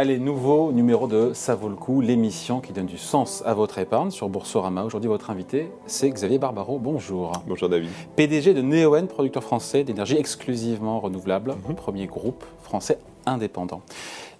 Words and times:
Allez, 0.00 0.20
nouveau 0.20 0.70
numéro 0.70 1.08
de 1.08 1.32
Ça 1.34 1.56
vaut 1.56 1.68
le 1.68 1.74
coup, 1.74 2.00
l'émission 2.00 2.60
qui 2.60 2.72
donne 2.72 2.86
du 2.86 2.98
sens 2.98 3.42
à 3.44 3.52
votre 3.52 3.78
épargne 3.78 4.12
sur 4.12 4.28
Boursorama. 4.28 4.84
Aujourd'hui, 4.84 5.08
votre 5.08 5.28
invité, 5.28 5.72
c'est 5.86 6.08
Xavier 6.08 6.38
Barbaro. 6.38 6.78
Bonjour. 6.78 7.32
Bonjour 7.48 7.68
David. 7.68 7.90
PDG 8.14 8.54
de 8.54 8.62
Neoen, 8.62 9.08
producteur 9.08 9.42
français 9.42 9.82
d'énergie 9.82 10.16
exclusivement 10.16 11.00
renouvelable, 11.00 11.56
mhm. 11.68 11.74
premier 11.74 12.06
groupe 12.06 12.44
français 12.62 13.00
indépendant. 13.26 13.82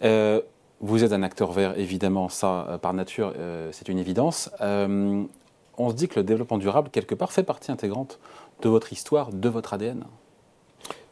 Euh, 0.04 0.42
vous 0.80 1.02
êtes 1.02 1.12
un 1.12 1.24
acteur 1.24 1.50
vert, 1.50 1.76
évidemment, 1.76 2.28
ça, 2.28 2.68
euh, 2.68 2.78
par 2.78 2.94
nature, 2.94 3.32
euh, 3.36 3.70
c'est 3.72 3.88
une 3.88 3.98
évidence. 3.98 4.50
on 4.60 5.90
se 5.90 5.94
dit 5.94 6.06
que 6.06 6.20
le 6.20 6.24
développement 6.24 6.58
durable, 6.58 6.88
quelque 6.90 7.16
part, 7.16 7.32
fait 7.32 7.42
partie 7.42 7.72
intégrante 7.72 8.20
de 8.62 8.68
votre 8.68 8.92
histoire, 8.92 9.32
de 9.32 9.48
votre 9.48 9.74
ADN. 9.74 10.04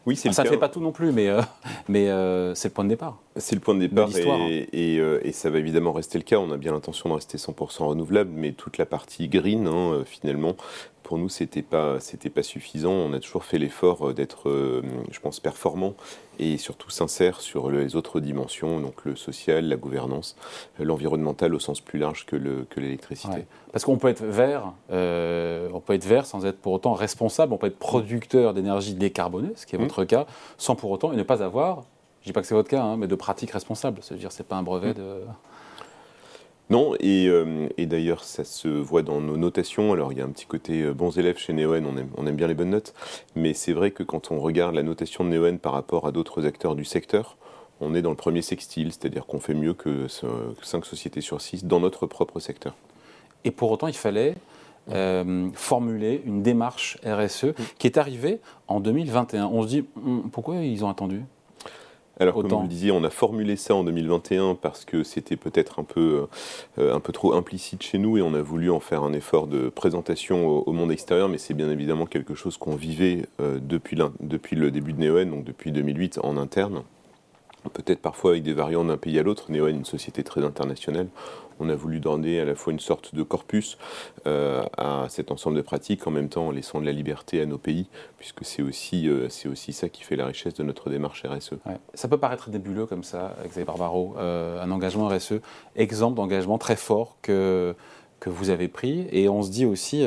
Oui, 0.07 0.15
c'est 0.15 0.33
Ça 0.33 0.45
ne 0.45 0.49
fait 0.49 0.57
pas 0.57 0.69
tout 0.69 0.79
non 0.79 0.93
plus, 0.93 1.11
mais, 1.11 1.29
mais 1.89 2.07
c'est 2.55 2.69
le 2.69 2.75
point 2.75 2.85
de 2.85 2.91
départ. 2.91 3.19
C'est 3.39 3.55
le 3.55 3.61
point 3.61 3.75
de 3.75 3.81
départ 3.81 4.09
et, 4.17 4.99
euh, 4.99 5.21
et, 5.23 5.33
ça 5.33 5.51
va 5.51 5.59
évidemment 5.59 5.93
rester 5.93 6.19
le 6.19 6.25
cas. 6.25 6.39
On 6.39 6.51
a 6.53 6.57
bien 6.57 6.73
l'intention 6.73 7.11
de 7.11 7.15
rester 7.15 7.37
100% 7.37 7.85
renouvelable, 7.85 8.31
mais 8.33 8.53
toute 8.53 8.79
la 8.79 8.87
partie 8.87 9.29
green, 9.29 9.67
hein, 9.67 10.03
finalement, 10.07 10.57
pour 11.03 11.19
nous, 11.19 11.29
c'était 11.29 11.63
pas, 11.63 12.01
c'était 12.01 12.31
pas 12.31 12.43
suffisant. 12.43 12.93
On 12.93 13.13
a 13.13 13.21
toujours 13.21 13.45
fait 13.45 13.59
l'effort 13.59 14.15
d'être, 14.15 14.51
je 15.11 15.21
pense, 15.21 15.39
performant 15.39 15.95
et 16.39 16.57
surtout 16.57 16.91
sincère 16.91 17.41
sur 17.41 17.71
les 17.71 17.95
autres 17.95 18.21
dimensions, 18.21 18.81
donc 18.81 19.05
le 19.05 19.15
social, 19.15 19.69
la 19.69 19.77
gouvernance, 19.77 20.35
l'environnemental 20.81 21.55
au 21.55 21.61
sens 21.61 21.81
plus 21.81 21.99
large 21.99 22.27
que, 22.27 22.35
le, 22.35 22.67
que 22.69 22.81
l'électricité. 22.81 23.47
Parce 23.71 23.85
qu'on 23.85 23.99
peut 23.99 24.09
être 24.09 24.25
vert, 24.25 24.73
on 24.91 25.81
peut 25.85 25.95
être 25.95 26.07
vert 26.07 26.27
sans 26.27 26.45
être 26.45 26.59
pour 26.59 26.73
autant 26.73 26.95
responsable. 26.95 27.53
On 27.53 27.59
peut 27.59 27.69
être 27.69 27.79
producteur 27.79 28.55
d'énergie 28.55 28.95
décarbonée, 28.95 29.53
ce 29.55 29.67
qui 29.67 29.77
est 29.77 29.79
mmh. 29.79 29.83
votre 29.83 30.05
cas, 30.05 30.27
sans 30.59 30.75
pour 30.75 30.91
autant 30.91 31.13
et 31.13 31.17
ne 31.17 31.23
pas 31.23 31.43
avoir 31.43 31.85
je 32.27 32.31
dis 32.31 32.35
pas 32.35 32.41
que 32.41 32.49
c'est 32.49 32.57
votre 32.57 32.69
cas, 32.69 32.83
hein, 32.83 32.97
mais 32.97 33.07
de 33.07 33.15
pratiques 33.15 33.53
responsables. 33.53 34.01
C'est-à-dire, 34.03 34.33
c'est 34.33 34.49
pas 34.49 34.57
un 34.57 34.65
brevet 34.65 34.91
mm. 34.91 34.95
de. 34.95 35.21
Non, 36.71 36.95
euh, 37.01 37.69
et, 37.79 37.87
d'ailleurs, 37.87 38.25
ça 38.25 38.43
se 38.43 38.67
voit 38.67 39.03
dans 39.03 39.21
nos 39.21 39.37
notations. 39.37 39.93
Alors, 39.93 40.11
il 40.11 40.19
y 40.19 40.21
a 40.21 40.25
un 40.25 40.31
petit 40.31 40.47
côté 40.47 40.83
euh, 40.83 40.93
bons 40.93 41.17
élèves 41.17 41.39
chez 41.39 41.53
Neoen, 41.53 41.87
on 41.87 41.97
aime, 41.97 42.11
on 42.17 42.27
aime 42.27 42.35
bien 42.35 42.49
les 42.49 42.55
bonnes 42.55 42.71
notes, 42.71 42.95
mais 43.37 43.55
c'est 43.55 43.73
vrai 43.73 43.93
que 43.93 44.03
quand 44.03 44.33
on 44.33 44.41
regarde 44.41 44.75
la 44.75 44.83
notation 44.83 45.23
de 45.23 45.29
Neoen 45.29 45.61
par 45.61 45.73
rapport 45.73 46.09
à 46.09 46.11
d'autres 46.11 46.45
acteurs 46.47 46.75
du 46.75 46.85
secteur, 46.85 47.37
on 47.81 47.95
est 47.95 48.03
dans 48.03 48.11
le 48.11 48.17
premier 48.17 48.43
sextile, 48.43 48.91
c'est-à-dire 48.91 49.27
qu'on 49.27 49.39
fait 49.39 49.55
mieux 49.55 49.75
que 49.75 50.09
5 50.09 50.85
sociétés 50.85 51.21
sur 51.21 51.41
6 51.41 51.67
dans 51.67 51.79
notre 51.79 52.09
propre 52.09 52.41
secteur. 52.41 52.75
Et 53.45 53.53
pour 53.53 53.71
autant, 53.71 53.87
il 53.87 53.95
fallait 53.95 54.35
euh, 54.91 55.49
formuler 55.55 56.23
une 56.27 56.43
démarche 56.43 56.99
RSE 57.05 57.45
mm. 57.45 57.55
qui 57.79 57.87
est 57.87 57.99
arrivée 57.99 58.41
en 58.67 58.81
2021. 58.81 59.47
On 59.47 59.63
se 59.63 59.69
dit, 59.69 59.85
hum, 60.05 60.29
pourquoi 60.33 60.57
ils 60.57 60.85
ont 60.85 60.89
attendu? 60.89 61.23
Alors, 62.19 62.35
comme 62.35 62.49
vous 62.49 62.63
le 62.63 62.69
disiez, 62.69 62.93
on 62.93 63.05
a 63.05 63.11
formulé 63.11 63.57
ça 63.57 63.75
en 63.75 63.85
2021 63.85 64.55
parce 64.55 64.87
que 64.87 65.03
c'était 65.03 65.37
peut-être 65.37 65.79
un 65.79 65.85
peu, 65.85 66.27
euh, 66.79 66.95
un 66.95 67.01
peu 67.01 67.13
trop 67.13 67.35
implicite 67.35 67.83
chez 67.83 67.99
nous 67.99 68.17
et 68.17 68.23
on 68.23 68.33
a 68.33 68.41
voulu 68.41 68.71
en 68.71 68.81
faire 68.81 69.03
un 69.03 69.13
effort 69.13 69.47
de 69.47 69.69
présentation 69.69 70.49
au, 70.49 70.73
monde 70.73 70.91
extérieur, 70.93 71.29
mais 71.29 71.39
c'est 71.39 71.55
bien 71.55 71.71
évidemment 71.71 72.07
quelque 72.07 72.35
chose 72.35 72.57
qu'on 72.57 72.75
vivait 72.75 73.27
euh, 73.41 73.59
depuis, 73.61 73.99
depuis 74.21 74.57
le 74.57 74.71
début 74.71 74.95
de 74.95 75.01
Neoen, 75.01 75.31
donc 75.31 75.45
depuis 75.45 75.73
2008 75.73 76.21
en 76.23 76.39
interne 76.39 76.83
peut-être 77.73 78.01
parfois 78.01 78.33
avec 78.33 78.43
des 78.43 78.53
variants 78.53 78.85
d'un 78.85 78.97
pays 78.97 79.19
à 79.19 79.23
l'autre. 79.23 79.51
Neoen 79.51 79.69
est 79.69 79.79
une 79.79 79.85
société 79.85 80.23
très 80.23 80.45
internationale. 80.45 81.09
On 81.59 81.69
a 81.69 81.75
voulu 81.75 82.01
donner 82.01 82.41
à 82.41 82.45
la 82.45 82.55
fois 82.55 82.73
une 82.73 82.81
sorte 82.81 83.15
de 83.15 83.23
corpus 83.23 83.79
euh, 84.27 84.63
à 84.77 85.07
cet 85.09 85.31
ensemble 85.31 85.57
de 85.57 85.63
pratiques, 85.63 86.07
en 86.07 86.11
même 86.11 86.29
temps 86.29 86.49
en 86.49 86.51
laissant 86.51 86.81
de 86.81 86.87
la 86.87 86.93
liberté 86.93 87.41
à 87.41 87.47
nos 87.47 87.59
pays, 87.59 87.87
puisque 88.19 88.45
c'est 88.45 88.63
aussi, 88.63 89.09
euh, 89.09 89.29
aussi 89.51 89.73
ça 89.73 89.89
qui 89.89 90.03
fait 90.03 90.17
la 90.17 90.27
richesse 90.27 90.55
de 90.55 90.63
notre 90.63 90.91
démarche 90.91 91.25
RSE. 91.25 91.55
Ça 91.95 92.09
peut 92.09 92.19
paraître 92.19 92.51
débuleux 92.51 92.87
comme 92.87 93.05
ça, 93.05 93.35
Xavier 93.45 93.65
Barbaro, 93.65 94.15
euh, 94.19 94.63
un 94.63 94.71
engagement 94.71 95.09
RSE, 95.09 95.35
exemple 95.77 96.17
d'engagement 96.17 96.59
très 96.59 96.77
fort 96.77 97.17
que, 97.23 97.75
que 98.21 98.29
vous 98.29 98.51
avez 98.51 98.69
pris, 98.69 99.07
et 99.11 99.29
on 99.29 99.43
se 99.43 99.51
dit 99.51 99.65
aussi, 99.65 100.05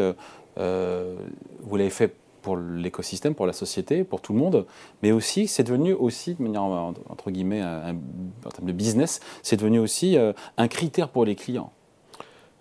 vous 0.55 1.77
l'avez 1.77 1.89
fait 1.89 2.13
pour 2.41 2.57
l'écosystème, 2.57 3.35
pour 3.35 3.45
la 3.45 3.53
société, 3.53 4.03
pour 4.03 4.21
tout 4.21 4.33
le 4.33 4.39
monde, 4.39 4.65
mais 5.03 5.11
aussi, 5.11 5.47
c'est 5.47 5.63
devenu 5.63 5.93
aussi, 5.93 6.35
de 6.35 6.43
manière, 6.43 6.63
entre 6.63 7.31
guillemets, 7.31 7.63
en 7.63 8.49
termes 8.49 8.67
de 8.67 8.71
business, 8.71 9.19
c'est 9.43 9.57
devenu 9.57 9.79
aussi 9.79 10.17
euh, 10.17 10.33
un 10.57 10.67
critère 10.67 11.09
pour 11.09 11.25
les 11.25 11.35
clients. 11.35 11.71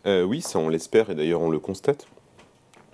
Euh, 0.06 0.22
oui, 0.22 0.41
ça 0.41 0.59
on 0.59 0.69
l'espère, 0.69 1.11
et 1.11 1.15
d'ailleurs 1.15 1.41
on 1.41 1.50
le 1.50 1.59
constate. 1.59 2.06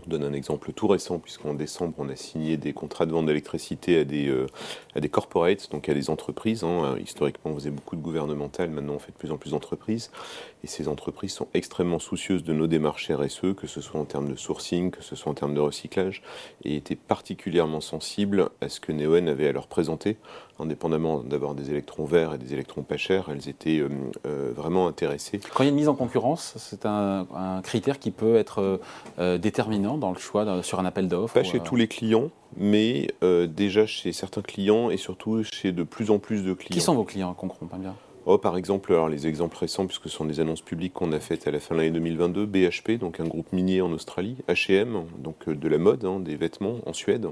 Je 0.04 0.10
donne 0.10 0.24
un 0.24 0.34
exemple 0.34 0.72
tout 0.72 0.86
récent, 0.86 1.18
puisqu'en 1.18 1.54
décembre, 1.54 1.94
on 1.96 2.10
a 2.10 2.16
signé 2.16 2.58
des 2.58 2.74
contrats 2.74 3.06
de 3.06 3.12
vente 3.12 3.24
d'électricité 3.24 4.00
à 4.00 4.04
des, 4.04 4.28
euh, 4.28 4.46
corporates, 5.10 5.70
donc 5.70 5.88
à 5.88 5.94
des 5.94 6.10
entreprises. 6.10 6.62
Hein. 6.62 6.96
Historiquement, 7.02 7.52
on 7.52 7.54
faisait 7.54 7.70
beaucoup 7.70 7.96
de 7.96 8.02
gouvernemental, 8.02 8.68
maintenant 8.68 8.94
on 8.94 8.98
fait 8.98 9.12
de 9.12 9.16
plus 9.16 9.32
en 9.32 9.38
plus 9.38 9.52
d'entreprises. 9.52 10.10
Et 10.62 10.66
ces 10.66 10.88
entreprises 10.88 11.32
sont 11.32 11.48
extrêmement 11.54 11.98
soucieuses 11.98 12.44
de 12.44 12.52
nos 12.52 12.66
démarches 12.66 13.10
RSE, 13.10 13.54
que 13.56 13.66
ce 13.66 13.80
soit 13.80 13.98
en 13.98 14.04
termes 14.04 14.28
de 14.28 14.36
sourcing, 14.36 14.90
que 14.90 15.02
ce 15.02 15.16
soit 15.16 15.30
en 15.30 15.34
termes 15.34 15.54
de 15.54 15.60
recyclage, 15.60 16.22
et 16.64 16.76
étaient 16.76 16.96
particulièrement 16.96 17.80
sensibles 17.80 18.50
à 18.60 18.68
ce 18.68 18.80
que 18.80 18.92
Neoen 18.92 19.28
avait 19.28 19.48
à 19.48 19.52
leur 19.52 19.68
présenter 19.68 20.18
indépendamment 20.58 21.20
d'avoir 21.20 21.54
des 21.54 21.70
électrons 21.70 22.04
verts 22.04 22.34
et 22.34 22.38
des 22.38 22.52
électrons 22.52 22.82
pas 22.82 22.96
chers, 22.96 23.28
elles 23.30 23.48
étaient 23.48 23.78
euh, 23.78 23.88
euh, 24.26 24.52
vraiment 24.54 24.86
intéressées. 24.86 25.40
Quand 25.54 25.62
il 25.64 25.66
y 25.66 25.68
a 25.68 25.70
une 25.70 25.76
mise 25.76 25.88
en 25.88 25.94
concurrence, 25.94 26.54
c'est 26.58 26.86
un, 26.86 27.26
critère 27.62 27.98
qui 27.98 28.10
peut 28.10 28.36
être 28.36 28.80
euh, 29.18 29.38
déterminant 29.38 29.98
dans 29.98 30.10
le 30.10 30.18
choix 30.18 30.62
sur 30.62 30.80
un 30.80 30.84
appel 30.84 31.08
d'offres 31.08 31.34
Pas 31.34 31.42
chez 31.42 31.60
tous 31.60 31.76
les 31.76 31.88
clients, 31.88 32.30
mais 32.56 33.08
déjà 33.48 33.86
chez 33.86 34.12
certains 34.12 34.42
clients 34.42 34.90
et 34.90 34.96
surtout 34.96 35.42
chez 35.44 35.72
de 35.72 35.82
plus 35.82 36.10
en 36.10 36.18
plus 36.18 36.42
de 36.42 36.52
clients. 36.52 36.74
Qui 36.74 36.80
sont 36.80 36.94
vos 36.94 37.04
clients 37.04 37.34
qu'on 37.34 37.48
comprend 37.48 37.66
pas 37.66 37.78
bien? 37.78 37.94
Oh, 38.26 38.38
par 38.38 38.56
exemple, 38.56 38.92
alors 38.92 39.10
les 39.10 39.26
exemples 39.26 39.58
récents, 39.58 39.86
puisque 39.86 40.04
ce 40.04 40.16
sont 40.16 40.24
des 40.24 40.40
annonces 40.40 40.62
publiques 40.62 40.94
qu'on 40.94 41.12
a 41.12 41.20
faites 41.20 41.46
à 41.46 41.50
la 41.50 41.60
fin 41.60 41.74
de 41.74 41.80
l'année 41.80 41.92
2022, 41.92 42.46
BHP, 42.46 42.92
donc 42.98 43.20
un 43.20 43.26
groupe 43.26 43.52
minier 43.52 43.82
en 43.82 43.92
Australie, 43.92 44.38
H&M, 44.48 45.04
donc 45.18 45.48
de 45.48 45.68
la 45.68 45.76
mode, 45.76 46.06
hein, 46.06 46.20
des 46.20 46.36
vêtements 46.36 46.78
en 46.86 46.94
Suède, 46.94 47.28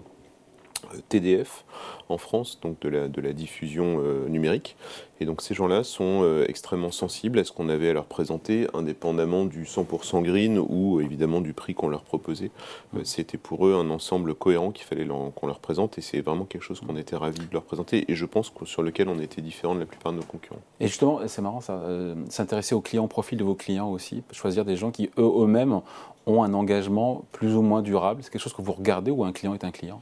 TDF 1.09 1.65
en 2.09 2.19
France, 2.19 2.59
donc 2.63 2.81
de 2.81 2.89
la, 2.89 3.33
diffusion 3.33 4.01
euh, 4.01 4.29
numérique. 4.29 4.77
Et 5.21 5.25
donc 5.25 5.41
ces 5.41 5.55
gens-là 5.55 5.85
sont 5.85 6.21
euh, 6.23 6.45
extrêmement 6.49 6.91
sensibles 6.91 7.39
à 7.39 7.45
ce 7.45 7.53
qu'on 7.53 7.69
avait 7.69 7.89
à 7.89 7.93
leur 7.93 8.05
présenter, 8.05 8.67
indépendamment 8.75 9.45
du 9.45 9.65
100% 9.65 10.23
green 10.23 10.59
ou 10.59 11.01
évidemment 11.01 11.41
du 11.41 11.53
prix 11.53 11.75
qu'on 11.75 11.89
leur 11.89 12.03
proposait. 12.03 12.51
Euh, 12.97 13.01
c'était 13.05 13.39
pour 13.39 13.67
eux 13.67 13.75
un 13.75 13.89
ensemble 13.91 14.35
cohérent 14.35 14.73
qu'il 14.73 14.85
fallait 14.85 15.07
qu'on 15.07 15.47
leur 15.47 15.61
présente 15.61 15.97
et 15.99 16.01
c'est 16.01 16.21
vraiment 16.21 16.45
quelque 16.45 16.63
chose 16.63 16.81
qu'on 16.81 16.97
était 16.97 17.17
ravis 17.17 17.39
de 17.39 17.53
leur 17.53 17.63
présenter 17.63 18.05
et 18.11 18.15
je 18.15 18.27
pense 18.27 18.53
sur 18.65 18.83
lequel 18.83 19.09
on 19.09 19.19
était 19.19 19.41
différent 19.41 19.75
de 19.75 19.81
la 19.81 19.87
plupart 19.87 20.13
de 20.13 20.19
nos 20.19 20.25
concurrents. 20.25 20.61
Et 20.81 20.89
justement, 20.89 21.21
c'est 21.27 21.43
marrant 21.43 21.61
ça, 21.61 21.83
s'intéresser 22.29 22.75
aux 22.75 22.81
clients, 22.81 23.05
au 23.05 23.09
profil 23.09 23.39
de 23.39 23.45
vos 23.45 23.55
clients 23.55 23.91
aussi, 23.91 24.23
choisir 24.33 24.65
des 24.65 24.77
gens 24.77 24.91
qui 24.91 25.11
eux-mêmes 25.19 25.81
ont 26.27 26.43
un 26.43 26.55
engagement 26.55 27.25
plus 27.33 27.55
ou 27.55 27.63
moins 27.63 27.83
durable. 27.83 28.23
C'est 28.23 28.31
quelque 28.31 28.43
chose 28.43 28.55
que 28.55 28.63
vous 28.63 28.73
regardez 28.73 29.11
ou 29.11 29.25
un 29.25 29.33
client 29.33 29.55
est 29.55 29.65
un 29.65 29.71
client? 29.71 30.01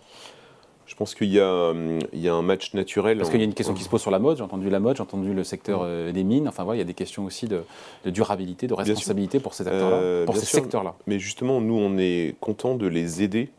Je 0.91 0.97
pense 0.97 1.15
qu'il 1.15 1.29
y, 1.29 1.37
y, 1.37 1.39
a 1.41 2.35
un 2.35 2.43
match 2.43 2.75
naturel. 2.75 3.19
Parce 3.19 3.31
qu'il 3.31 3.39
y 3.39 3.45
a 3.45 3.47
une 3.47 3.55
question 3.55 3.75
qui 3.75 3.85
se 3.85 3.89
pose 3.89 4.01
sur 4.01 4.11
la 4.11 4.19
mode. 4.19 4.39
J'ai 4.39 4.43
entendu 4.43 4.69
la 4.71 4.81
mode, 4.81 4.97
j'ai 4.97 5.03
entendu 5.05 5.33
le 5.33 5.45
secteur 5.45 5.83
euh, 5.85 6.11
des 6.11 6.25
mines. 6.25 6.49
Enfin, 6.49 6.65
voilà, 6.65 6.79
il 6.79 6.81
y 6.81 6.83
a 6.83 6.87
des 6.87 6.95
questions 6.95 7.25
aussi 7.25 7.47
de, 7.47 7.63
durabilité, 8.07 8.67
de 8.67 8.75
responsabilité 8.75 9.39
pour 9.39 9.55
ces 9.55 9.69
euh, 9.69 10.27
pour 10.27 10.37
ces 10.37 10.47
secteurs-là. 10.47 10.97
Mais 11.07 11.21
justement, 11.21 11.61
nous, 11.61 11.79
on 11.79 11.97
est 11.97 12.35
content 12.41 12.75
de 12.75 12.89
les 12.89 13.23
aider 13.23 13.51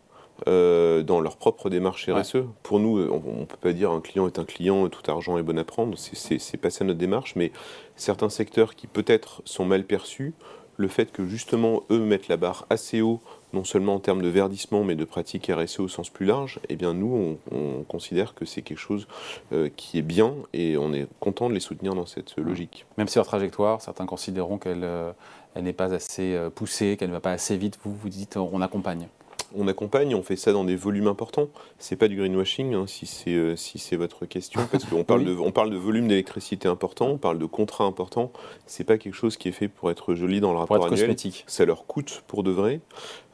euh, 0.49 1.03
dans 1.03 1.21
leur 1.21 1.37
propre 1.37 1.69
démarche 1.69 2.09
RSE. 2.09 2.43
Pour 2.63 2.81
nous, 2.81 2.99
on 2.99 3.39
ne 3.39 3.45
peut 3.45 3.55
pas 3.61 3.71
dire 3.71 3.91
un 3.91 4.01
client 4.01 4.27
est 4.27 4.37
un 4.37 4.43
client, 4.43 4.89
tout 4.89 5.09
argent 5.09 5.37
est 5.37 5.43
bon 5.43 5.57
à 5.57 5.63
prendre. 5.63 5.97
C'est 5.97 6.57
pas 6.57 6.69
ça 6.69 6.83
notre 6.83 6.99
démarche. 6.99 7.37
Mais 7.37 7.53
certains 7.95 8.29
secteurs 8.29 8.75
qui 8.75 8.87
peut-être 8.87 9.41
sont 9.45 9.63
mal 9.63 9.85
perçus, 9.85 10.33
le 10.75 10.89
fait 10.89 11.13
que 11.13 11.25
justement 11.25 11.83
eux 11.91 11.99
mettent 11.99 12.27
la 12.27 12.35
barre 12.35 12.65
assez 12.69 12.99
haut 12.99 13.21
non 13.53 13.63
seulement 13.63 13.95
en 13.95 13.99
termes 13.99 14.21
de 14.21 14.27
verdissement, 14.29 14.83
mais 14.83 14.95
de 14.95 15.05
pratique 15.05 15.51
RSE 15.53 15.79
au 15.79 15.87
sens 15.87 16.09
plus 16.09 16.25
large, 16.25 16.59
eh 16.69 16.75
bien 16.75 16.93
nous, 16.93 17.37
on, 17.51 17.83
considère 17.87 18.33
que 18.35 18.45
c'est 18.45 18.61
quelque 18.61 18.77
chose 18.77 19.07
euh, 19.51 19.69
qui 19.75 19.97
est 19.97 20.03
bien 20.03 20.33
et 20.53 20.77
on 20.77 20.93
est 20.93 21.07
content 21.19 21.49
de 21.49 21.53
les 21.53 21.59
soutenir 21.59 21.93
dans 21.93 22.05
cette 22.05 22.37
mmh. 22.37 22.41
logique. 22.41 22.85
Même 22.97 23.07
si 23.07 23.17
leur 23.17 23.25
trajectoire, 23.25 23.81
certains 23.81 24.05
considéreront 24.05 24.57
qu'elle 24.57 24.83
euh, 24.83 25.11
n'est 25.59 25.73
pas 25.73 25.93
assez 25.93 26.35
euh, 26.35 26.49
poussée, 26.49 26.95
qu'elle 26.97 27.09
ne 27.09 27.13
va 27.13 27.19
pas 27.19 27.31
assez 27.31 27.57
vite, 27.57 27.79
vous 27.83 27.93
vous 27.93 28.09
dites 28.09 28.37
on 28.37 28.61
accompagne 28.61 29.07
on 29.55 29.67
accompagne, 29.67 30.15
on 30.15 30.23
fait 30.23 30.35
ça 30.35 30.51
dans 30.51 30.63
des 30.63 30.75
volumes 30.75 31.07
importants. 31.07 31.49
C'est 31.77 31.95
pas 31.95 32.07
du 32.07 32.15
greenwashing, 32.15 32.73
hein, 32.73 32.85
si 32.87 33.05
c'est 33.05 33.31
euh, 33.31 33.55
si 33.55 33.79
c'est 33.79 33.95
votre 33.95 34.25
question, 34.25 34.61
parce 34.71 34.85
qu'on 34.85 35.03
parle 35.03 35.25
de 35.25 35.35
on 35.35 35.51
parle 35.51 35.69
de 35.69 35.77
volume 35.77 36.07
d'électricité 36.07 36.67
important, 36.67 37.09
on 37.09 37.17
parle 37.17 37.39
de 37.39 37.45
contrats 37.45 37.85
importants. 37.85 38.31
C'est 38.65 38.83
pas 38.83 38.97
quelque 38.97 39.15
chose 39.15 39.37
qui 39.37 39.49
est 39.49 39.53
fait 39.53 39.67
pour 39.67 39.91
être 39.91 40.15
joli 40.15 40.39
dans 40.39 40.51
le 40.51 40.59
rapport 40.59 40.77
annuel. 40.77 40.99
Cosmétique. 40.99 41.43
Ça 41.47 41.65
leur 41.65 41.85
coûte 41.85 42.23
pour 42.27 42.43
de 42.43 42.51
vrai. 42.51 42.81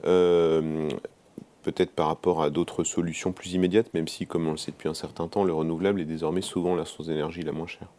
Euh, 0.05 0.89
peut-être 1.63 1.91
par 1.91 2.07
rapport 2.07 2.41
à 2.41 2.49
d'autres 2.49 2.83
solutions 2.85 3.33
plus 3.33 3.53
immédiates, 3.53 3.93
même 3.93 4.07
si, 4.07 4.25
comme 4.25 4.47
on 4.47 4.51
le 4.51 4.57
sait 4.57 4.71
depuis 4.71 4.87
un 4.87 4.93
certain 4.93 5.27
temps, 5.27 5.43
le 5.43 5.53
renouvelable 5.53 5.99
est 5.99 6.05
désormais 6.05 6.41
souvent 6.41 6.75
la 6.75 6.85
source 6.85 7.09
d'énergie 7.09 7.41
la 7.41 7.51
moins 7.51 7.67
chère. 7.67 7.89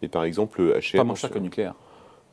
Mais 0.00 0.08
par 0.08 0.24
exemple, 0.24 0.80
Pas 0.94 1.04
moins 1.04 1.14
cher 1.14 1.30
que 1.30 1.34
le 1.36 1.44
nucléaire 1.44 1.74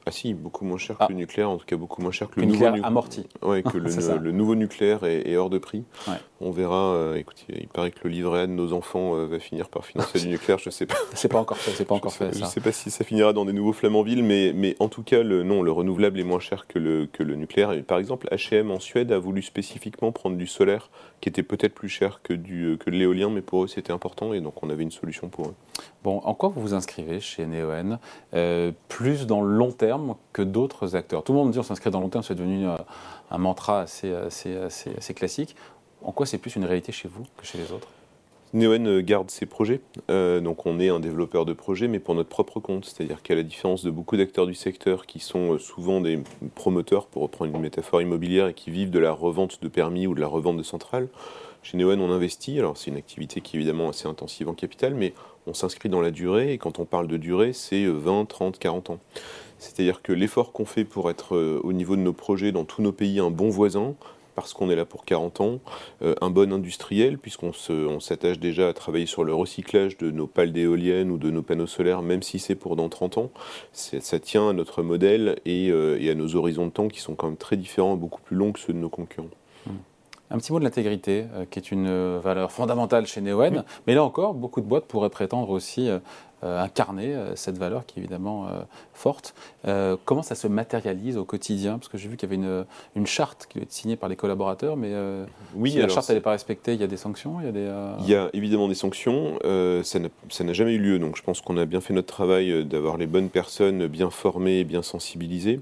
ah 0.06 0.12
si, 0.12 0.34
beaucoup 0.34 0.66
moins 0.66 0.78
cher 0.78 0.98
que 0.98 1.04
ah. 1.04 1.07
le 1.10 1.16
nucléaire, 1.16 1.50
en 1.50 1.57
tout 1.57 1.66
cas 1.66 1.75
beaucoup 1.75 2.01
moins 2.01 2.12
cher 2.12 2.30
que 2.30 2.40
le 2.40 2.46
nucléaire 2.46 2.75
amorti. 2.84 3.28
Oui, 3.42 3.63
que 3.63 3.78
le, 3.78 4.31
nouveau 4.31 4.56
nucléaire 4.56 5.04
est, 5.04 5.36
hors 5.36 5.50
de 5.50 5.57
prix. 5.57 5.84
On 6.42 6.51
verra. 6.51 6.94
Euh, 6.94 7.16
écoutez, 7.16 7.44
il 7.50 7.68
paraît 7.68 7.92
que 7.92 8.00
le 8.06 8.10
livret 8.10 8.42
A 8.42 8.48
de 8.48 8.54
nos 8.54 8.74
enfants 8.74 9.16
euh, 9.16 9.25
va 9.25 9.40
finir 9.40 9.69
par 9.69 9.86
financer 9.86 10.19
du 10.19 10.28
nucléaire. 10.30 10.57
Je 10.60 10.69
sais 10.69 10.86
pas. 10.86 10.96
C'est 11.13 11.28
pas 11.28 11.40
encore 11.40 11.57
fait. 11.57 11.72
C'est 11.72 11.86
pas 11.86 11.96
encore 11.96 12.13
fait. 12.13 12.34
Je 12.34 12.46
sais 12.46 12.62
pas 12.62 12.72
si 12.72 12.92
ça 12.92 13.04
finira 13.04 13.34
dans 13.34 13.46
des 13.46 13.54
nouveaux 13.54 13.74
Flamanville, 13.74 14.24
mais, 14.24 14.54
mais 14.56 14.75
en 14.80 14.88
tout 14.88 15.04
cas, 15.04 15.22
le, 15.22 15.44
non, 15.44 15.62
le 15.62 15.72
renouvelable 15.72 16.19
est 16.19 16.24
moins 16.24 16.40
cher 16.40 16.66
que 16.68 16.80
le, 16.80 17.07
que 17.12 17.24
le 17.24 17.36
nucléaire. 17.36 17.74
par 17.86 18.00
exemple, 18.00 18.28
H&M 18.31 18.72
en 18.72 18.80
Suède 18.80 19.12
a 19.12 19.19
voulu 19.19 19.42
spécifiquement 19.42 20.12
prendre 20.12 20.38
du 20.38 20.48
solaire, 20.48 20.90
qui 21.22 21.30
était 21.30 21.44
peut-être 21.44 21.74
plus 21.74 21.90
cher 21.90 22.22
que 22.24 22.34
du 22.34 22.78
que 22.80 22.90
l'éolien, 22.90 23.30
mais 23.30 23.42
pour 23.42 23.63
eux 23.63 23.68
c'était 23.68 23.92
important 23.92 24.34
et 24.34 24.42
donc 24.42 24.63
on 24.63 24.69
avait 24.69 24.84
une 24.84 24.92
solution 24.92 25.30
pour 25.30 25.48
eux. 25.48 25.56
Bon, 26.01 26.19
en 26.24 26.34
quoi 26.34 26.48
vous 26.48 26.62
vous 26.62 26.74
inscrivez 26.74 27.19
chez 27.19 27.46
Neoen 27.46 28.00
euh, 28.34 28.72
Plus 28.88 29.28
dans 29.28 29.42
le 29.42 29.54
long 29.54 29.72
terme 29.72 30.16
que 30.31 30.42
d'autres 30.42 30.96
acteurs? 30.96 31.24
Tout 31.24 31.34
le 31.34 31.40
monde 31.40 31.51
dit 31.51 31.60
on 31.60 31.63
s'inscrit 31.63 31.92
dans 31.92 32.00
le 32.00 32.04
long 32.04 32.10
terme, 32.10 32.24
c'est 32.24 32.36
devenu 32.36 32.68
euh, 32.68 32.75
un 33.31 33.38
mantra 33.38 33.81
assez, 33.81 34.13
assez, 34.13 35.13
classique. 35.13 35.57
En 36.01 36.13
quoi 36.13 36.25
c'est 36.25 36.38
plus 36.38 36.56
une 36.56 36.63
réalité 36.63 36.94
chez 36.94 37.10
vous 37.10 37.24
que 37.36 37.46
chez 37.46 37.57
les 37.57 37.74
autres? 37.74 37.90
Neoen 38.54 38.88
euh, 38.88 39.01
garde 39.01 39.30
ses 39.30 39.46
projets, 39.46 39.81
donc 40.07 40.66
on 40.66 40.80
est 40.80 40.88
un 40.88 41.01
développeur 41.01 41.46
de 41.46 41.51
projets, 41.51 41.90
mais 41.90 42.00
pour 42.00 42.16
notre 42.16 42.30
propre 42.30 42.62
compte. 42.62 42.86
C'est-à-dire 42.86 43.22
qu'à 43.22 43.36
la 43.36 43.44
différence 43.44 43.84
de 43.84 43.92
beaucoup 43.92 44.16
d'acteurs 44.16 44.48
du 44.48 44.56
secteur 44.56 45.06
qui 45.06 45.19
sont 45.19 45.60
souvent 45.60 46.00
des 46.00 46.24
promoteurs, 46.56 47.07
pour 47.07 47.24
reprendre 47.24 47.54
une 47.54 47.62
métaphore 47.62 48.02
immobilière, 48.02 48.48
et 48.48 48.54
qui 48.54 48.72
vivent 48.72 48.90
de 48.90 49.00
la 49.00 49.12
revente 49.12 49.62
de 49.62 49.68
permis 49.68 50.07
ou 50.07 50.16
de 50.16 50.22
la 50.22 50.28
revente 50.28 50.56
de 50.56 50.63
centrales, 50.63 51.10
chez 51.64 51.78
Neoen 51.78 52.00
on 52.02 52.12
investit. 52.12 52.58
Alors 52.60 52.78
c'est 52.78 52.92
une 52.92 52.98
activité 52.98 53.42
qui 53.42 53.56
est 53.56 53.60
évidemment 53.60 53.90
assez 53.90 54.08
intensive 54.08 54.50
en 54.50 54.54
capital, 54.54 54.94
mais 54.94 55.14
on 55.48 55.54
s'inscrit 55.54 55.90
dans 55.90 56.02
la 56.02 56.12
durée, 56.12 56.54
et 56.54 56.58
quand 56.58 56.80
on 56.80 56.86
parle 56.86 57.08
de 57.08 57.18
durée, 57.18 57.54
c'est 57.54 57.86
20, 57.86 58.26
30, 58.26 58.60
40 58.60 58.92
ans. 58.92 59.00
C'est-à-dire 59.58 60.02
que 60.02 60.14
l'effort 60.14 60.52
qu'on 60.52 60.66
fait 60.66 60.86
pour 60.86 61.10
être 61.10 61.36
euh, 61.36 61.60
au 61.64 61.74
niveau 61.74 61.96
de 61.96 62.02
nos 62.02 62.14
projets 62.14 62.52
dans 62.52 62.66
tous 62.66 62.82
nos 62.82 62.92
pays 62.92 63.20
un 63.20 63.32
bon 63.32 63.50
voisin, 63.50 63.96
parce 64.40 64.54
qu'on 64.54 64.70
est 64.70 64.76
là 64.76 64.86
pour 64.86 65.04
40 65.04 65.42
ans, 65.42 65.60
euh, 66.02 66.16
un 66.22 66.30
bon 66.30 66.54
industriel, 66.54 67.18
puisqu'on 67.18 67.52
s'attache 68.00 68.40
déjà 68.40 68.70
à 68.70 68.74
travailler 68.74 69.06
sur 69.06 69.26
le 69.26 69.34
recyclage 69.34 69.98
de 69.98 70.12
nos 70.12 70.28
pales 70.28 70.54
d'éoliennes 70.54 71.12
ou 71.12 71.18
de 71.18 71.30
nos 71.30 71.42
panneaux 71.42 71.68
solaires, 71.68 72.02
même 72.02 72.24
si 72.24 72.40
c'est 72.40 72.56
pour 72.56 72.78
dans 72.78 72.88
30 72.88 73.18
ans. 73.18 73.32
Ça 73.74 74.20
tient 74.20 74.50
à 74.50 74.54
notre 74.54 74.82
modèle 74.82 75.40
euh, 75.46 75.98
et, 76.00 76.10
à 76.10 76.16
nos 76.16 76.36
horizons 76.38 76.68
de 76.68 76.72
temps 76.72 76.88
qui 76.88 77.02
sont 77.02 77.16
quand 77.16 77.28
même 77.28 77.38
très 77.38 77.58
différents, 77.58 77.98
beaucoup 77.98 78.22
plus 78.22 78.38
longs 78.38 78.54
que 78.54 78.60
ceux 78.60 78.72
de 78.72 78.78
nos 78.78 78.90
concurrents. 78.90 79.28
Un 80.31 80.38
petit 80.38 80.52
mot 80.52 80.60
de 80.60 80.64
l'intégrité, 80.64 81.26
qui 81.50 81.60
est 81.60 81.72
une 81.72 82.18
valeur 82.20 82.52
fondamentale 82.52 83.08
chez 83.08 83.22
Neoen, 83.22 83.64
mais 83.88 83.96
là 83.96 84.04
encore, 84.04 84.34
beaucoup 84.34 84.62
de 84.62 84.68
boîtes 84.68 84.86
pourraient 84.86 85.10
prétendre 85.10 85.50
aussi 85.50 85.90
euh, 86.42 86.58
incarner 86.58 87.16
euh, 87.16 87.36
cette 87.36 87.58
valeur 87.58 87.86
qui 87.86 88.00
est 88.00 88.02
évidemment 88.02 88.48
euh, 88.48 88.62
forte. 88.94 89.36
comment 90.06 90.24
ça 90.24 90.36
se 90.36 90.48
matérialise 90.48 91.18
au 91.18 91.26
quotidien? 91.26 91.78
Parce 91.78 91.90
que 91.90 91.98
j'ai 91.98 92.08
vu 92.08 92.16
qu'il 92.16 92.30
y 92.30 92.34
avait 92.34 92.42
une, 92.42 92.66
une, 92.96 93.06
charte 93.06 93.46
qui 93.50 93.58
doit 93.58 93.64
être 93.64 93.74
signée 93.74 93.98
par 93.98 94.08
les 94.08 94.16
collaborateurs, 94.16 94.78
mais 94.78 94.94
oui, 95.54 95.72
si 95.72 95.80
la 95.80 95.90
charte 95.90 96.10
n'est 96.10 96.22
pas 96.22 96.31
respectée, 96.31 96.76
il 96.76 96.80
y 96.80 96.84
a 96.84 96.88
des 96.88 96.98
sanctions 96.98 97.42
il 97.42 97.46
y 97.46 97.50
a, 97.50 97.52
des, 97.52 97.70
il 98.00 98.10
y 98.10 98.16
a 98.16 98.30
évidemment 98.31 98.70
des 98.70 98.74
sanctions. 98.74 99.38
ça 99.84 100.00
n'a 100.00 100.54
jamais 100.54 100.76
eu 100.76 100.80
lieu, 100.80 101.00
donc 101.00 101.18
je 101.18 101.24
pense 101.24 101.42
qu'on 101.42 101.58
a 101.58 101.66
bien 101.66 101.81
fait 101.81 101.94
notre 101.94 102.08
travail 102.08 102.66
d'avoir 102.66 102.98
les 102.98 103.08
bonnes 103.08 103.30
personnes 103.30 103.88
bien 103.88 104.10
formées 104.10 104.60
et 104.60 104.64
bien 104.64 104.81
sensibilisées. 104.81 105.60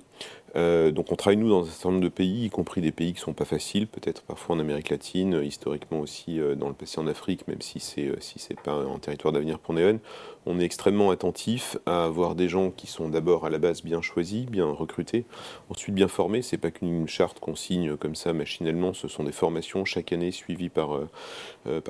Euh, 0.57 0.91
donc 0.91 1.11
on 1.11 1.15
travaille 1.15 1.37
nous 1.37 1.49
dans 1.49 1.61
un 1.61 1.69
certain 1.69 1.89
nombre 1.89 2.03
de 2.03 2.09
pays, 2.09 2.45
y 2.45 2.49
compris 2.49 2.81
des 2.81 2.91
pays 2.91 3.13
qui 3.13 3.19
ne 3.19 3.25
sont 3.25 3.33
pas 3.33 3.45
faciles, 3.45 3.87
peut-être 3.87 4.23
parfois 4.23 4.55
en 4.55 4.59
Amérique 4.59 4.89
latine, 4.89 5.41
historiquement 5.43 5.99
aussi 5.99 6.39
euh, 6.39 6.55
dans 6.55 6.67
le 6.67 6.73
passé 6.73 6.99
en 6.99 7.07
Afrique, 7.07 7.47
même 7.47 7.61
si 7.61 7.79
c'est 7.79 8.07
euh, 8.07 8.17
si 8.19 8.39
pas 8.63 8.73
un 8.73 8.97
territoire 8.97 9.33
d'avenir 9.33 9.59
pour 9.59 9.75
Neon. 9.75 9.99
On 10.45 10.59
est 10.59 10.63
extrêmement 10.63 11.11
attentif 11.11 11.77
à 11.85 12.05
avoir 12.05 12.33
des 12.33 12.49
gens 12.49 12.71
qui 12.71 12.87
sont 12.87 13.09
d'abord 13.09 13.45
à 13.45 13.49
la 13.49 13.59
base 13.59 13.83
bien 13.83 14.01
choisis, 14.01 14.45
bien 14.45 14.65
recrutés, 14.65 15.25
ensuite 15.69 15.93
bien 15.93 16.07
formés. 16.07 16.41
C'est 16.41 16.57
pas 16.57 16.71
qu'une 16.71 17.07
charte 17.07 17.39
qu'on 17.39 17.55
signe 17.55 17.95
comme 17.97 18.15
ça 18.15 18.33
machinalement, 18.33 18.93
ce 18.93 19.07
sont 19.07 19.25
des 19.25 19.31
formations 19.31 19.85
chaque 19.85 20.13
année 20.13 20.31
suivies 20.31 20.69
par 20.69 20.99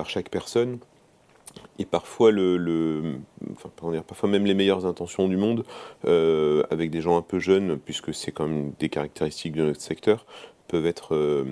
chaque 0.08 0.28
personne 0.30 0.78
et 1.78 1.84
parfois, 1.84 2.30
le, 2.30 3.20
enfin, 3.52 3.70
dire, 3.92 4.04
parfois 4.04 4.28
même 4.28 4.44
les 4.44 4.54
meilleures 4.54 4.86
intentions 4.86 5.28
du 5.28 5.36
monde, 5.36 5.64
euh, 6.06 6.62
avec 6.70 6.90
des 6.90 7.00
gens 7.00 7.16
un 7.16 7.22
peu 7.22 7.38
jeunes, 7.38 7.78
puisque 7.78 8.12
c'est 8.12 8.32
quand 8.32 8.48
même 8.48 8.72
des 8.78 8.88
caractéristiques 8.88 9.54
de 9.54 9.64
notre 9.64 9.80
secteur, 9.80 10.26
peuvent 10.66 10.86
être 10.86 11.14
euh, 11.14 11.44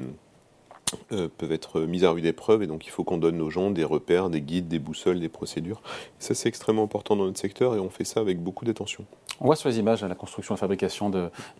euh, 1.11 1.29
peuvent 1.37 1.53
être 1.53 1.81
mises 1.81 2.05
à 2.05 2.13
rude 2.13 2.27
épreuve 2.27 2.63
et 2.63 2.69
donc 2.69 2.87
il 2.87 2.91
faut 2.91 3.03
qu'on 3.03 3.19
donne 3.19 3.41
aux 3.41 3.51
gens 3.51 3.71
des 3.71 3.83
repères, 3.83 4.31
des 4.31 4.41
guides, 4.41 4.69
des 4.69 4.79
boussoles, 4.79 5.19
des 5.19 5.29
procédures. 5.29 5.83
ça 6.21 6.33
c'est 6.33 6.49
extrêmement 6.49 6.85
important 6.85 7.17
dans 7.17 7.25
notre 7.25 7.41
secteur 7.41 7.75
et 7.75 7.81
on 7.81 7.91
fait 7.91 8.05
ça 8.05 8.21
avec 8.21 8.41
beaucoup 8.41 8.65
d'attention. 8.65 9.05
On 9.41 9.47
voit 9.47 9.57
sur 9.57 9.69
les 9.69 9.79
images 9.79 10.03
la 10.03 10.15
construction 10.15 10.55
et 10.55 10.59
fabrication 10.59 11.11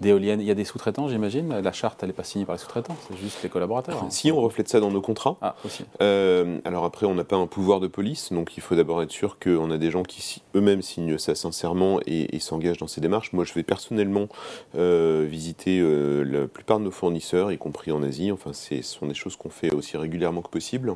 d'éoliennes. 0.01 0.41
Il 0.41 0.47
y 0.47 0.51
a 0.51 0.55
des 0.55 0.65
sous-traitants, 0.65 1.09
j'imagine. 1.09 1.61
La 1.61 1.73
charte, 1.73 2.03
elle 2.03 2.09
n'est 2.09 2.15
pas 2.15 2.25
signée 2.25 2.45
par 2.45 2.55
les 2.55 2.61
sous-traitants, 2.61 2.97
c'est 3.09 3.17
juste 3.17 3.43
les 3.43 3.49
collaborateurs. 3.49 4.03
Hein. 4.03 4.11
Si, 4.11 4.33
on 4.33 4.41
reflète 4.41 4.69
ça 4.69 4.81
dans 4.81 4.91
nos 4.91 5.01
contrats. 5.01 5.37
Ah, 5.43 5.57
aussi. 5.65 5.85
Euh, 6.01 6.59
alors 6.65 6.85
après, 6.85 7.07
on 7.07 7.15
n'a 7.15 7.25
pas 7.25 7.37
un 7.37 7.47
pouvoir 7.47 7.81
de 7.81 7.87
police, 7.87 8.33
donc 8.33 8.57
il 8.57 8.63
faut 8.63 8.75
d'abord 8.75 9.03
être 9.03 9.11
sûr 9.11 9.39
qu'on 9.39 9.71
a 9.71 9.79
des 9.79 9.91
gens 9.91 10.03
qui 10.03 10.43
eux-mêmes 10.55 10.83
signent 10.83 11.19
ça 11.19 11.35
sincèrement 11.35 12.01
et, 12.07 12.39
s'engagent 12.41 12.79
dans 12.79 12.87
ces 12.87 13.01
démarches. 13.01 13.33
Moi, 13.33 13.45
je 13.45 13.53
vais 13.55 13.65
personnellement 13.65 14.29
euh, 14.77 15.27
visiter 15.29 15.81
la 16.25 16.47
plupart 16.47 16.79
de 16.79 16.85
nos 16.85 16.91
fournisseurs, 16.91 17.51
y 17.51 17.59
compris 17.59 17.91
en 17.91 18.03
Asie. 18.03 18.31
Enfin, 18.31 18.53
ce 18.53 18.83
sont 18.83 19.07
des 19.07 19.15
choses 19.15 19.37
qu'on 19.37 19.51
fait 19.51 19.75
aussi 19.75 19.97
régulièrement 19.97 20.43
que 20.43 20.51
possible. 20.51 20.95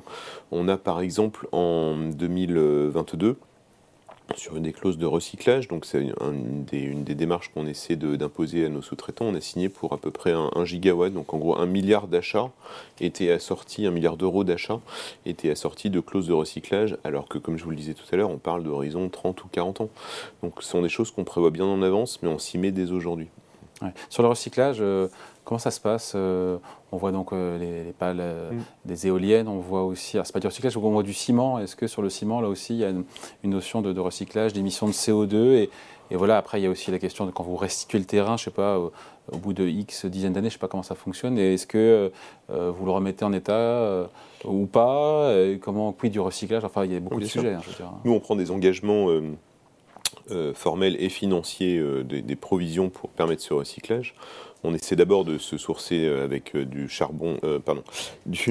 On 0.53 0.69
a 0.69 0.77
par 0.77 1.00
exemple 1.00 1.49
en 1.53 1.97
2022 1.97 3.37
sur 4.37 4.61
des 4.61 4.73
clauses 4.73 4.99
de 4.99 5.06
recyclage, 5.06 5.69
donc 5.69 5.85
c'est 5.85 6.00
une, 6.00 6.65
des, 6.65 7.15
démarches 7.15 7.50
qu'on 7.53 7.67
essaie 7.67 7.97
d'imposer 7.97 8.67
à 8.67 8.69
nos 8.69 8.82
sous-traitants. 8.82 9.27
On 9.27 9.35
a 9.35 9.41
signé 9.41 9.69
pour 9.69 9.93
à 9.93 9.99
peu 9.99 10.11
près 10.11 10.32
un, 10.32 10.65
gigawatt, 10.65 11.12
donc 11.12 11.35
en 11.35 11.38
gros 11.38 11.59
un 11.59 11.67
milliard 11.67 12.09
d'achats 12.09 12.50
était 13.00 13.31
assorti, 13.31 13.87
un 13.87 13.91
milliard 13.91 14.17
d'euros 14.17 14.44
d'achats 14.44 14.81
était 15.27 15.50
assorti 15.50 15.91
de 15.91 16.00
clauses 16.00 16.29
de 16.29 16.32
recyclage, 16.32 16.97
alors 17.05 17.29
que 17.29 17.38
comme 17.38 17.56
je 17.56 17.65
vous 17.65 17.71
le 17.71 17.77
disais 17.77 17.94
tout 17.94 18.06
à 18.12 18.17
l'heure, 18.17 18.31
on 18.31 18.38
parle 18.38 18.62
d'horizon 18.62 19.09
30 19.09 19.44
ou 19.44 19.49
40 19.49 19.82
ans. 19.82 19.91
Donc 20.43 20.62
ce 20.62 20.69
sont 20.69 20.82
des 20.82 20.88
choses 20.88 21.11
qu'on 21.11 21.25
prévoit 21.25 21.50
bien 21.50 21.67
en 21.67 21.82
avance, 21.82 22.21
mais 22.23 22.29
on 22.29 22.38
s'y 22.38 22.59
met 22.59 22.71
dès 22.71 22.93
aujourd'hui. 22.93 23.29
Sur 24.09 24.23
le 24.23 24.29
recyclage, 24.29 24.79
euh, 24.81 25.09
comment 25.44 25.59
ça 25.59 25.71
se 25.71 25.81
passe 25.81 26.12
euh, 26.15 26.59
On 26.93 26.97
voit 26.97 27.12
donc 27.12 27.32
euh, 27.32 27.59
les, 27.59 27.93
pales 27.93 28.19
mm. 28.53 28.62
des 28.85 29.06
éoliennes, 29.06 29.49
on 29.49 29.59
voit 29.59 29.85
aussi, 29.85 30.17
alors 30.17 30.27
c'est 30.27 30.32
pas 30.32 30.41
du 30.41 30.47
recyclage, 30.47 30.77
on 30.77 30.91
voit 30.91 31.03
du 31.03 31.15
ciment. 31.15 31.59
Est-ce 31.59 31.77
que 31.77 31.87
sur 31.87 32.03
le 32.03 32.11
ciment, 32.11 32.41
là 32.41 32.49
aussi, 32.49 32.75
il 32.75 32.81
y 32.81 32.85
a 32.85 32.91
une, 32.91 33.05
notion 33.44 33.82
de, 33.82 33.99
recyclage, 33.99 34.53
d'émission 34.53 34.87
de 34.87 34.93
CO2 34.93 35.35
et, 35.55 35.71
et, 36.11 36.17
voilà, 36.17 36.37
après, 36.38 36.61
il 36.61 36.65
y 36.65 36.67
a 36.67 36.71
aussi 36.71 36.91
la 36.91 36.99
question 36.99 37.25
de 37.25 37.31
quand 37.31 37.44
vous 37.44 37.56
restituez 37.56 37.99
le 37.99 38.05
terrain, 38.05 38.37
je 38.37 38.44
sais 38.44 38.50
pas, 38.50 38.79
au, 38.79 38.93
bout 39.39 39.53
de 39.53 39.65
X 39.65 40.06
dizaines 40.06 40.32
d'années, 40.32 40.49
je 40.49 40.55
sais 40.55 40.58
pas 40.58 40.67
comment 40.67 40.82
ça 40.82 40.96
fonctionne. 40.96 41.39
Et 41.39 41.55
est-ce 41.55 41.69
que 41.69 42.10
vous 42.49 42.84
le 42.84 42.91
remettez 42.91 43.25
en 43.25 43.32
état 43.32 44.08
ou 44.44 44.67
pas 44.67 45.32
Comment, 45.60 45.93
quid 45.93 46.10
du 46.10 46.19
recyclage 46.19 46.65
Enfin, 46.65 46.84
il 46.84 46.93
y 46.93 46.96
a 46.96 47.01
beaucoup 47.01 47.20
de 47.20 47.27
sujets. 47.27 47.55
Hein, 47.55 47.60
Nous, 48.05 48.13
on 48.13 48.19
prend 48.19 48.34
des 48.34 48.51
engagements 48.51 49.06
euh, 50.31 50.55
formels 50.55 50.96
et 51.01 51.08
financiers 51.08 51.79
euh, 51.79 52.03
des, 52.03 52.37
provisions 52.37 52.89
pour 52.89 53.10
permettre 53.10 53.43
ce 53.43 53.55
recyclage. 53.55 54.15
On 54.63 54.75
essaie 54.75 54.96
d'abord 54.96 55.25
de 55.25 55.39
se 55.39 55.56
sourcer 55.56 56.06
euh, 56.06 56.25
avec 56.25 56.56
du 56.56 56.89
charbon, 56.89 57.39
pardon, 57.65 57.82
du, 58.27 58.51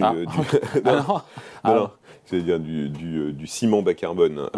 c'est-à-dire 2.25 2.59
du, 2.59 3.47
ciment 3.47 3.81
bas 3.81 3.93
carbone, 3.93 4.49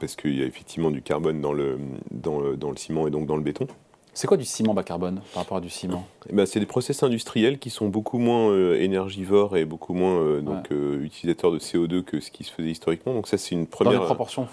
parce 0.00 0.16
qu'il 0.16 0.38
y 0.38 0.42
a 0.42 0.46
effectivement 0.46 0.90
du 0.90 1.02
carbone 1.02 1.40
dans 1.40 1.52
le, 1.52 1.78
dans, 2.10 2.54
dans 2.54 2.70
le 2.70 2.76
ciment 2.76 3.06
et 3.06 3.10
donc 3.10 3.26
dans 3.26 3.36
le 3.36 3.42
béton. 3.42 3.66
C'est 4.14 4.26
quoi 4.26 4.38
du 4.38 4.46
ciment 4.46 4.72
bas 4.72 4.82
carbone 4.82 5.20
par 5.34 5.42
rapport 5.42 5.58
à 5.58 5.60
du 5.60 5.68
ciment? 5.68 6.06
Eh 6.30 6.32
ben, 6.32 6.46
C'est 6.46 6.60
des 6.60 6.66
process 6.66 7.02
industriels 7.02 7.58
qui 7.58 7.68
sont 7.68 7.88
beaucoup 7.88 8.18
moins 8.18 8.54
énergivores 8.74 9.56
et 9.58 9.64
beaucoup 9.66 9.94
moins 9.94 10.40
donc, 10.40 10.70
utilisateurs 10.70 11.52
de 11.52 11.58
CO2 11.58 12.02
que 12.02 12.20
ce 12.20 12.30
qui 12.30 12.44
se 12.44 12.52
faisait 12.52 12.70
historiquement. 12.70 13.12
Donc 13.12 13.28
ça, 13.28 13.36
c'est 13.36 13.54
une 13.54 13.66
première... 13.66 13.94
Dans 13.94 14.00
les 14.00 14.06
proportions 14.06 14.48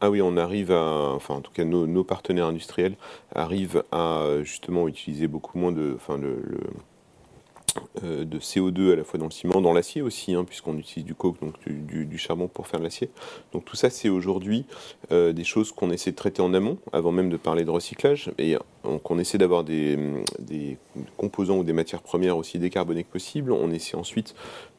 Ah 0.00 0.10
oui, 0.10 0.20
on 0.22 0.36
arrive 0.36 0.72
à, 0.72 1.12
enfin 1.14 1.34
en 1.34 1.40
tout 1.40 1.52
cas 1.52 1.64
nos, 1.64 2.04
partenaires 2.04 2.46
industriels 2.46 2.96
arrivent 3.34 3.84
à 3.92 4.24
justement 4.42 4.88
utiliser 4.88 5.28
beaucoup 5.28 5.58
moins 5.58 5.72
de, 5.72 5.92
enfin 5.96 6.18
euh, 8.02 8.24
de 8.24 8.38
CO2 8.38 8.92
à 8.92 8.96
la 8.96 9.04
fois 9.04 9.18
dans 9.18 9.26
le 9.26 9.30
ciment, 9.30 9.60
dans 9.60 9.72
l'acier 9.72 10.02
aussi, 10.02 10.34
hein, 10.34 10.44
puisqu'on 10.44 10.76
utilise 10.76 11.04
du 11.04 11.14
coke, 11.14 11.40
donc 11.40 11.54
du, 11.66 12.18
charbon 12.18 12.48
pour 12.48 12.66
faire 12.66 12.80
de 12.80 12.84
l'acier. 12.84 13.10
Donc 13.52 13.64
tout 13.64 13.76
ça, 13.76 13.90
c'est 13.90 14.08
aujourd'hui 14.08 14.64
euh, 15.12 15.32
des 15.32 15.44
choses 15.44 15.72
qu'on 15.72 15.90
essaie 15.90 16.10
de 16.10 16.16
traiter 16.16 16.42
en 16.42 16.52
amont, 16.54 16.78
avant 16.92 17.12
même 17.12 17.30
de 17.30 17.36
parler 17.36 17.64
de 17.64 17.70
recyclage. 17.70 18.30
Donc 18.86 19.10
on 19.10 19.18
essaie 19.18 19.38
d'avoir 19.38 19.64
des, 19.64 19.98
composants 21.16 21.58
ou 21.58 21.64
des 21.64 21.72
matières 21.72 22.02
premières 22.02 22.36
aussi 22.36 22.58
décarbonées 22.58 23.04
que 23.04 23.10
possible. 23.10 23.52
On 23.52 23.70
essaie 23.70 23.96
ensuite 23.96 24.34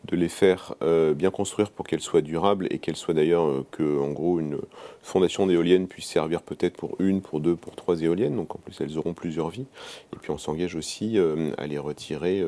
de 0.06 0.16
les 0.16 0.30
faire 0.30 0.76
euh, 0.82 1.14
bien 1.14 1.32
construire 1.32 1.72
pour 1.72 1.86
qu'elles 1.86 2.02
soient 2.02 2.22
durables 2.22 2.68
et 2.72 2.80
qu'elles 2.80 2.96
soient 2.96 3.14
d'ailleurs 3.14 3.66
que, 3.72 4.00
en 4.00 4.12
gros, 4.12 4.40
une 4.40 4.60
fondation 5.02 5.48
d'éoliennes 5.48 5.88
puisse 5.88 6.08
servir 6.08 6.42
peut-être 6.42 6.78
pour 6.78 6.96
une, 7.00 7.22
pour 7.22 7.40
deux, 7.40 7.56
pour 7.56 7.76
trois 7.76 8.02
éoliennes. 8.02 8.36
Donc 8.36 8.56
en 8.56 8.60
plus, 8.60 8.80
elles 8.82 8.98
auront 8.98 9.14
plusieurs 9.14 9.50
vies. 9.50 9.66
Et 10.14 10.18
puis 10.22 10.32
on 10.32 10.38
s'engage 10.38 10.76
aussi 10.76 11.18
à 11.58 11.68
les 11.68 11.78
retirer 11.78 12.44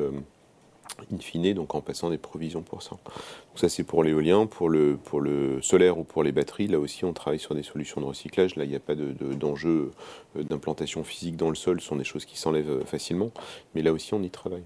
in 1.12 1.18
fine, 1.18 1.52
donc 1.54 1.74
en 1.74 1.80
passant 1.80 2.10
des 2.10 2.18
provisions 2.18 2.62
pour 2.62 2.82
ça. 2.82 2.90
Donc 2.90 3.56
ça 3.56 3.68
c'est 3.68 3.84
pour 3.84 4.04
l'éolien, 4.04 4.46
pour 4.46 4.68
le, 4.68 4.96
pour 4.96 5.20
le 5.20 5.60
solaire 5.62 5.98
ou 5.98 6.04
pour 6.04 6.22
les 6.22 6.32
batteries, 6.32 6.68
là 6.68 6.78
aussi 6.78 7.04
on 7.04 7.12
travaille 7.12 7.38
sur 7.38 7.54
des 7.54 7.62
solutions 7.62 8.00
de 8.00 8.06
recyclage, 8.06 8.56
là 8.56 8.64
il 8.64 8.70
n'y 8.70 8.76
a 8.76 8.80
pas 8.80 8.94
d'enjeu 8.94 9.92
de, 10.34 10.42
d'implantation 10.42 11.04
physique 11.04 11.36
dans 11.36 11.48
le 11.48 11.56
sol, 11.56 11.80
ce 11.80 11.86
sont 11.86 11.96
des 11.96 12.04
choses 12.04 12.24
qui 12.24 12.38
s'enlèvent 12.38 12.84
facilement, 12.84 13.30
mais 13.74 13.82
là 13.82 13.92
aussi 13.92 14.14
on 14.14 14.22
y 14.22 14.30
travaille. 14.30 14.64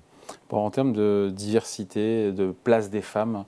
Bon, 0.49 0.59
en 0.59 0.71
termes 0.71 0.93
de 0.93 1.31
diversité, 1.35 2.33
de 2.33 2.54
place 2.64 2.90
des 2.90 3.02
femmes, 3.02 3.45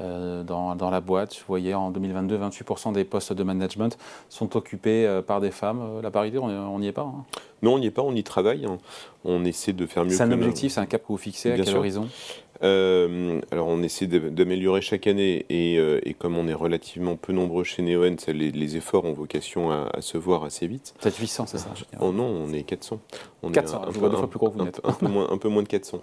euh, 0.00 0.42
dans, 0.42 0.74
dans, 0.74 0.88
la 0.88 1.00
boîte. 1.00 1.34
Vous 1.34 1.44
voyez, 1.46 1.74
en 1.74 1.90
2022, 1.90 2.38
28% 2.38 2.92
des 2.94 3.04
postes 3.04 3.34
de 3.34 3.42
management 3.42 3.98
sont 4.30 4.56
occupés 4.56 5.06
euh, 5.06 5.20
par 5.20 5.42
des 5.42 5.50
femmes. 5.50 5.80
Euh, 5.82 6.02
la 6.02 6.10
parité, 6.10 6.38
on 6.38 6.78
n'y 6.78 6.86
est 6.86 6.92
pas 6.92 7.02
hein. 7.02 7.24
Non, 7.60 7.74
on 7.74 7.78
n'y 7.78 7.86
est 7.86 7.90
pas, 7.90 8.00
on 8.00 8.14
y 8.14 8.22
travaille. 8.22 8.64
Hein. 8.64 8.78
On 9.24 9.44
essaie 9.44 9.74
de 9.74 9.84
faire 9.84 10.04
mieux. 10.04 10.10
C'est 10.10 10.22
un 10.22 10.32
objectif, 10.32 10.72
c'est 10.72 10.80
un 10.80 10.86
cap 10.86 11.02
que 11.02 11.08
vous 11.08 11.18
fixez, 11.18 11.52
à 11.52 11.58
quel 11.58 11.76
horizon? 11.76 12.08
Alors 12.62 13.66
on 13.66 13.82
essaie 13.82 14.06
d'améliorer 14.06 14.80
chaque 14.80 15.08
année 15.08 15.44
et, 15.50 15.74
et, 15.76 16.14
comme 16.14 16.36
on 16.36 16.46
est 16.46 16.54
relativement 16.54 17.16
peu 17.16 17.32
nombreux 17.32 17.64
chez 17.64 17.82
Neoen, 17.82 18.16
les, 18.28 18.52
les, 18.52 18.76
efforts 18.76 19.04
ont 19.04 19.12
vocation 19.12 19.72
à, 19.72 20.00
se 20.00 20.16
voir 20.16 20.44
assez 20.44 20.68
vite. 20.68 20.94
Peut-être 21.00 21.18
800, 21.18 21.46
c'est 21.46 21.58
ça 21.58 21.70
Oh 22.00 22.12
non, 22.12 22.24
on 22.24 22.52
est 22.52 22.62
400. 22.62 23.00
On 23.42 23.50
400, 23.50 23.82
je 23.90 23.98
vois 23.98 24.10
deux 24.10 24.16
fois 24.16 24.30
plus 24.30 24.38
gros 24.38 24.50
que 24.50 24.58
vous 24.58 24.64
n'êtes. 24.64 24.80
Un, 24.84 24.92
peu 24.92 25.08
moins, 25.08 25.28
un 25.28 25.38
peu 25.38 25.48
moins 25.48 25.64
de 25.64 25.68
400. 25.68 26.00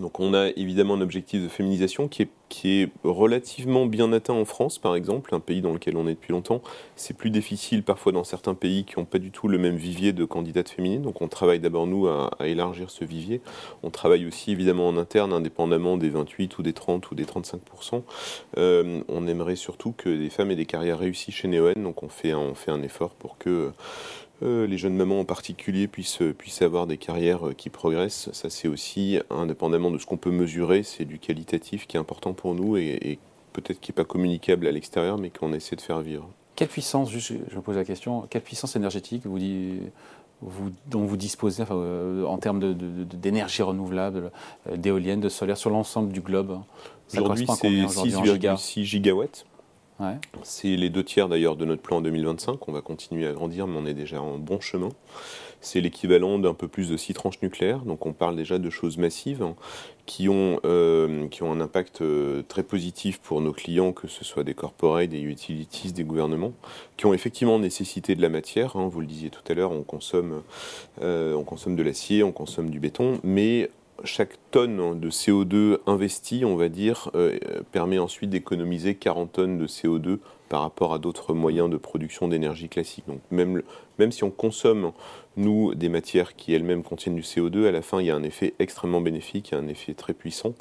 Donc 0.00 0.20
on 0.20 0.34
a 0.34 0.48
évidemment 0.56 0.94
un 0.94 1.00
objectif 1.00 1.42
de 1.42 1.48
féminisation 1.48 2.08
qui 2.08 2.22
est, 2.22 2.28
qui 2.48 2.82
est, 2.82 2.88
relativement 3.04 3.86
bien 3.86 4.12
atteint 4.12 4.34
en 4.34 4.44
France, 4.44 4.78
par 4.78 4.94
exemple, 4.94 5.34
un 5.34 5.40
pays 5.40 5.60
dans 5.60 5.72
lequel 5.72 5.96
on 5.96 6.06
est 6.06 6.14
depuis 6.14 6.32
longtemps. 6.32 6.62
C'est 6.96 7.16
plus 7.16 7.30
difficile 7.30 7.82
parfois 7.82 8.12
dans 8.12 8.24
certains 8.24 8.54
pays 8.54 8.84
qui 8.84 8.98
n'ont 8.98 9.04
pas 9.04 9.18
du 9.18 9.30
tout 9.30 9.48
le 9.48 9.58
même 9.58 9.76
vivier 9.76 10.12
de 10.12 10.24
candidates 10.24 10.68
féminines. 10.68 11.02
Donc 11.02 11.22
on 11.22 11.28
travaille 11.28 11.60
d'abord, 11.60 11.86
nous, 11.86 12.08
à, 12.08 12.30
élargir 12.40 12.90
ce 12.90 13.04
vivier. 13.04 13.40
On 13.82 13.90
travaille 13.90 14.26
aussi 14.26 14.52
évidemment 14.52 14.88
en 14.88 14.96
interne, 14.96 15.32
indépendamment 15.32 15.96
des 15.96 16.08
28 16.08 16.58
ou 16.58 16.62
des 16.62 16.72
30 16.72 17.10
ou 17.10 17.14
des 17.14 17.24
35%. 17.24 18.02
Euh, 18.56 19.02
on 19.08 19.26
aimerait 19.26 19.56
surtout 19.56 19.92
que 19.92 20.08
des 20.08 20.30
femmes 20.30 20.50
aient 20.50 20.56
des 20.56 20.66
carrières 20.66 20.98
réussies 20.98 21.32
chez 21.32 21.48
Neoen. 21.48 21.82
Donc 21.82 22.02
on 22.02 22.08
fait, 22.08 22.34
on 22.34 22.54
fait 22.54 22.70
un 22.70 22.82
effort 22.82 23.10
pour 23.10 23.38
que 23.38 23.72
euh, 24.42 24.68
les 24.68 24.78
jeunes 24.78 24.94
mamans 24.94 25.20
en 25.20 25.24
particulier 25.24 25.88
puissent, 25.88 26.22
puissent 26.36 26.62
avoir 26.62 26.86
des 26.86 26.96
carrières 26.96 27.48
euh, 27.48 27.54
qui 27.54 27.70
progressent. 27.70 28.30
Ça, 28.32 28.50
c'est 28.50 28.68
aussi, 28.68 29.18
indépendamment 29.30 29.90
de 29.90 29.98
ce 29.98 30.06
qu'on 30.06 30.16
peut 30.16 30.30
mesurer, 30.30 30.84
c'est 30.84 31.04
du 31.04 31.18
qualitatif 31.18 31.88
qui 31.88 31.96
est 31.96 32.00
important 32.00 32.34
pour 32.38 32.54
nous 32.54 32.76
et, 32.76 33.18
peut-être 33.52 33.80
qui 33.80 33.90
n'est 33.90 33.96
pas 33.96 34.04
communicable 34.04 34.66
à 34.66 34.70
l'extérieur, 34.70 35.18
mais 35.18 35.30
qu'on 35.30 35.52
essaie 35.52 35.74
de 35.74 35.80
faire 35.80 36.00
vivre. 36.00 36.28
Quelle 36.54 36.68
puissance, 36.68 37.10
je 37.10 37.34
me 37.34 37.60
pose 37.60 37.76
la 37.76 37.84
question, 37.84 38.22
quelle 38.30 38.42
puissance 38.42 38.76
énergétique 38.76 39.22
vous, 39.26 39.38
vous, 40.40 40.70
dont 40.86 41.04
vous 41.04 41.16
disposez 41.16 41.64
euh, 41.70 42.24
en 42.24 42.38
termes 42.38 42.74
d'énergie 42.74 43.62
renouvelable, 43.62 44.30
d'éoliennes, 44.76 45.20
de 45.20 45.28
solaire 45.28 45.56
sur 45.56 45.70
l'ensemble 45.70 46.12
du 46.12 46.20
globe? 46.20 46.60
Aujourd'hui, 47.12 47.46
c'est 47.48 47.68
6,6 47.68 48.82
gigawatts. 48.84 49.44
C'est 50.44 50.76
les 50.76 50.90
deux 50.90 51.02
tiers 51.02 51.28
d'ailleurs 51.28 51.56
de 51.56 51.64
notre 51.64 51.82
plan 51.82 51.96
en 51.96 52.00
2025. 52.00 52.68
On 52.68 52.72
va 52.72 52.80
continuer 52.80 53.26
à 53.26 53.32
grandir, 53.32 53.66
mais 53.66 53.78
on 53.78 53.86
est 53.86 53.94
déjà 53.94 54.22
en 54.22 54.38
bon 54.38 54.60
chemin. 54.60 54.90
C'est 55.60 55.80
l'équivalent 55.80 56.38
d'un 56.38 56.54
peu 56.54 56.68
plus 56.68 56.90
de 56.90 56.96
six 56.96 57.14
tranches 57.14 57.42
nucléaires. 57.42 57.80
Donc 57.80 58.06
on 58.06 58.12
parle 58.12 58.36
déjà 58.36 58.58
de 58.58 58.70
choses 58.70 58.96
massives 58.96 59.42
hein, 59.42 59.56
qui, 60.06 60.28
ont, 60.28 60.60
euh, 60.64 61.26
qui 61.28 61.42
ont 61.42 61.52
un 61.52 61.60
impact 61.60 62.00
euh, 62.02 62.42
très 62.46 62.62
positif 62.62 63.18
pour 63.18 63.40
nos 63.40 63.52
clients, 63.52 63.92
que 63.92 64.08
ce 64.08 64.24
soit 64.24 64.44
des 64.44 64.54
corporates, 64.54 65.10
des 65.10 65.20
utilities, 65.20 65.92
des 65.92 66.04
gouvernements, 66.04 66.52
qui 66.96 67.06
ont 67.06 67.14
effectivement 67.14 67.58
nécessité 67.58 68.14
de 68.14 68.22
la 68.22 68.28
matière. 68.28 68.76
Hein. 68.76 68.88
vous 68.88 69.00
le 69.00 69.06
disiez 69.06 69.30
tout 69.30 69.42
à 69.48 69.54
l'heure, 69.54 69.72
on 69.72 69.82
consomme, 69.82 70.42
euh, 71.02 71.34
on 71.34 71.44
consomme 71.44 71.76
de 71.76 71.82
l'acier, 71.82 72.22
on 72.22 72.32
consomme 72.32 72.70
du 72.70 72.80
béton, 72.80 73.20
mais 73.24 73.70
chaque 74.04 74.38
tonne 74.52 75.00
de 75.00 75.10
CO2 75.10 75.78
investie, 75.86 76.44
on 76.44 76.54
va 76.54 76.68
dire, 76.68 77.10
permet 77.72 77.98
ensuite 77.98 78.30
d'économiser 78.30 78.94
40 78.94 79.32
tonnes 79.32 79.58
de 79.58 79.66
CO2 79.66 80.20
par 80.48 80.62
rapport 80.62 80.92
à 80.94 80.98
d'autres 80.98 81.34
moyens 81.34 81.70
de 81.70 81.76
production 81.76 82.28
d'énergie 82.28 82.68
classique. 82.68 83.04
Donc 83.06 83.20
même, 83.30 83.62
même 83.98 84.12
si 84.12 84.24
on 84.24 84.30
consomme, 84.30 84.92
nous, 85.36 85.74
des 85.74 85.88
matières 85.88 86.34
qui 86.34 86.52
elles-mêmes 86.52 86.82
contiennent 86.82 87.14
du 87.14 87.22
CO2, 87.22 87.66
à 87.66 87.70
la 87.70 87.80
fin, 87.80 88.00
il 88.00 88.06
y 88.06 88.10
a 88.10 88.16
un 88.16 88.22
effet 88.22 88.54
extrêmement 88.58 89.00
bénéfique, 89.00 89.52
un 89.52 89.68
effet 89.68 89.94
très 89.94 90.12
puissant. 90.12 90.54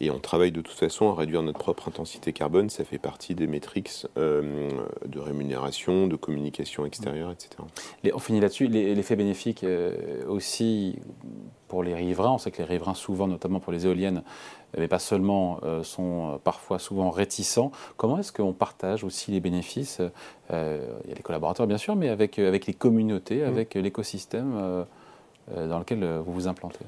Et 0.00 0.10
on 0.10 0.18
travaille 0.18 0.52
de 0.52 0.62
toute 0.62 0.76
façon 0.76 1.10
à 1.10 1.14
réduire 1.14 1.42
notre 1.42 1.58
propre 1.58 1.88
intensité 1.88 2.32
carbone. 2.32 2.70
Ça 2.70 2.84
fait 2.84 2.98
partie 2.98 3.34
des 3.34 3.46
métriques 3.46 4.06
euh, 4.16 4.70
de 5.06 5.18
rémunération, 5.18 6.06
de 6.06 6.16
communication 6.16 6.86
extérieure, 6.86 7.30
etc. 7.30 7.62
on 8.12 8.18
finit 8.18 8.40
là-dessus. 8.40 8.68
L'effet 8.68 9.16
bénéfique 9.16 9.64
euh, 9.64 10.24
aussi 10.26 10.96
pour 11.68 11.82
les 11.82 11.94
riverains. 11.94 12.32
On 12.32 12.38
sait 12.38 12.50
que 12.50 12.58
les 12.58 12.68
riverains, 12.68 12.94
souvent, 12.94 13.28
notamment 13.28 13.60
pour 13.60 13.72
les 13.72 13.86
éoliennes, 13.86 14.22
mais 14.78 14.88
pas 14.88 14.98
seulement, 14.98 15.60
euh, 15.64 15.82
sont 15.82 16.40
parfois 16.44 16.78
souvent 16.78 17.10
réticents. 17.10 17.72
Comment 17.96 18.18
est-ce 18.18 18.32
qu'on 18.32 18.52
partage 18.52 19.04
aussi 19.04 19.30
les 19.30 19.40
bénéfices 19.40 20.00
euh, 20.50 20.86
Il 21.04 21.10
y 21.10 21.12
a 21.12 21.16
les 21.16 21.22
collaborateurs, 21.22 21.66
bien 21.66 21.78
sûr, 21.78 21.96
mais 21.96 22.08
avec, 22.08 22.38
euh, 22.38 22.48
avec 22.48 22.66
les 22.66 22.74
communautés, 22.74 23.42
mmh. 23.42 23.48
avec 23.48 23.74
l'écosystème 23.74 24.84
dans 25.54 25.78
lequel 25.78 26.04
vous 26.24 26.32
vous 26.32 26.48
implantez? 26.48 26.84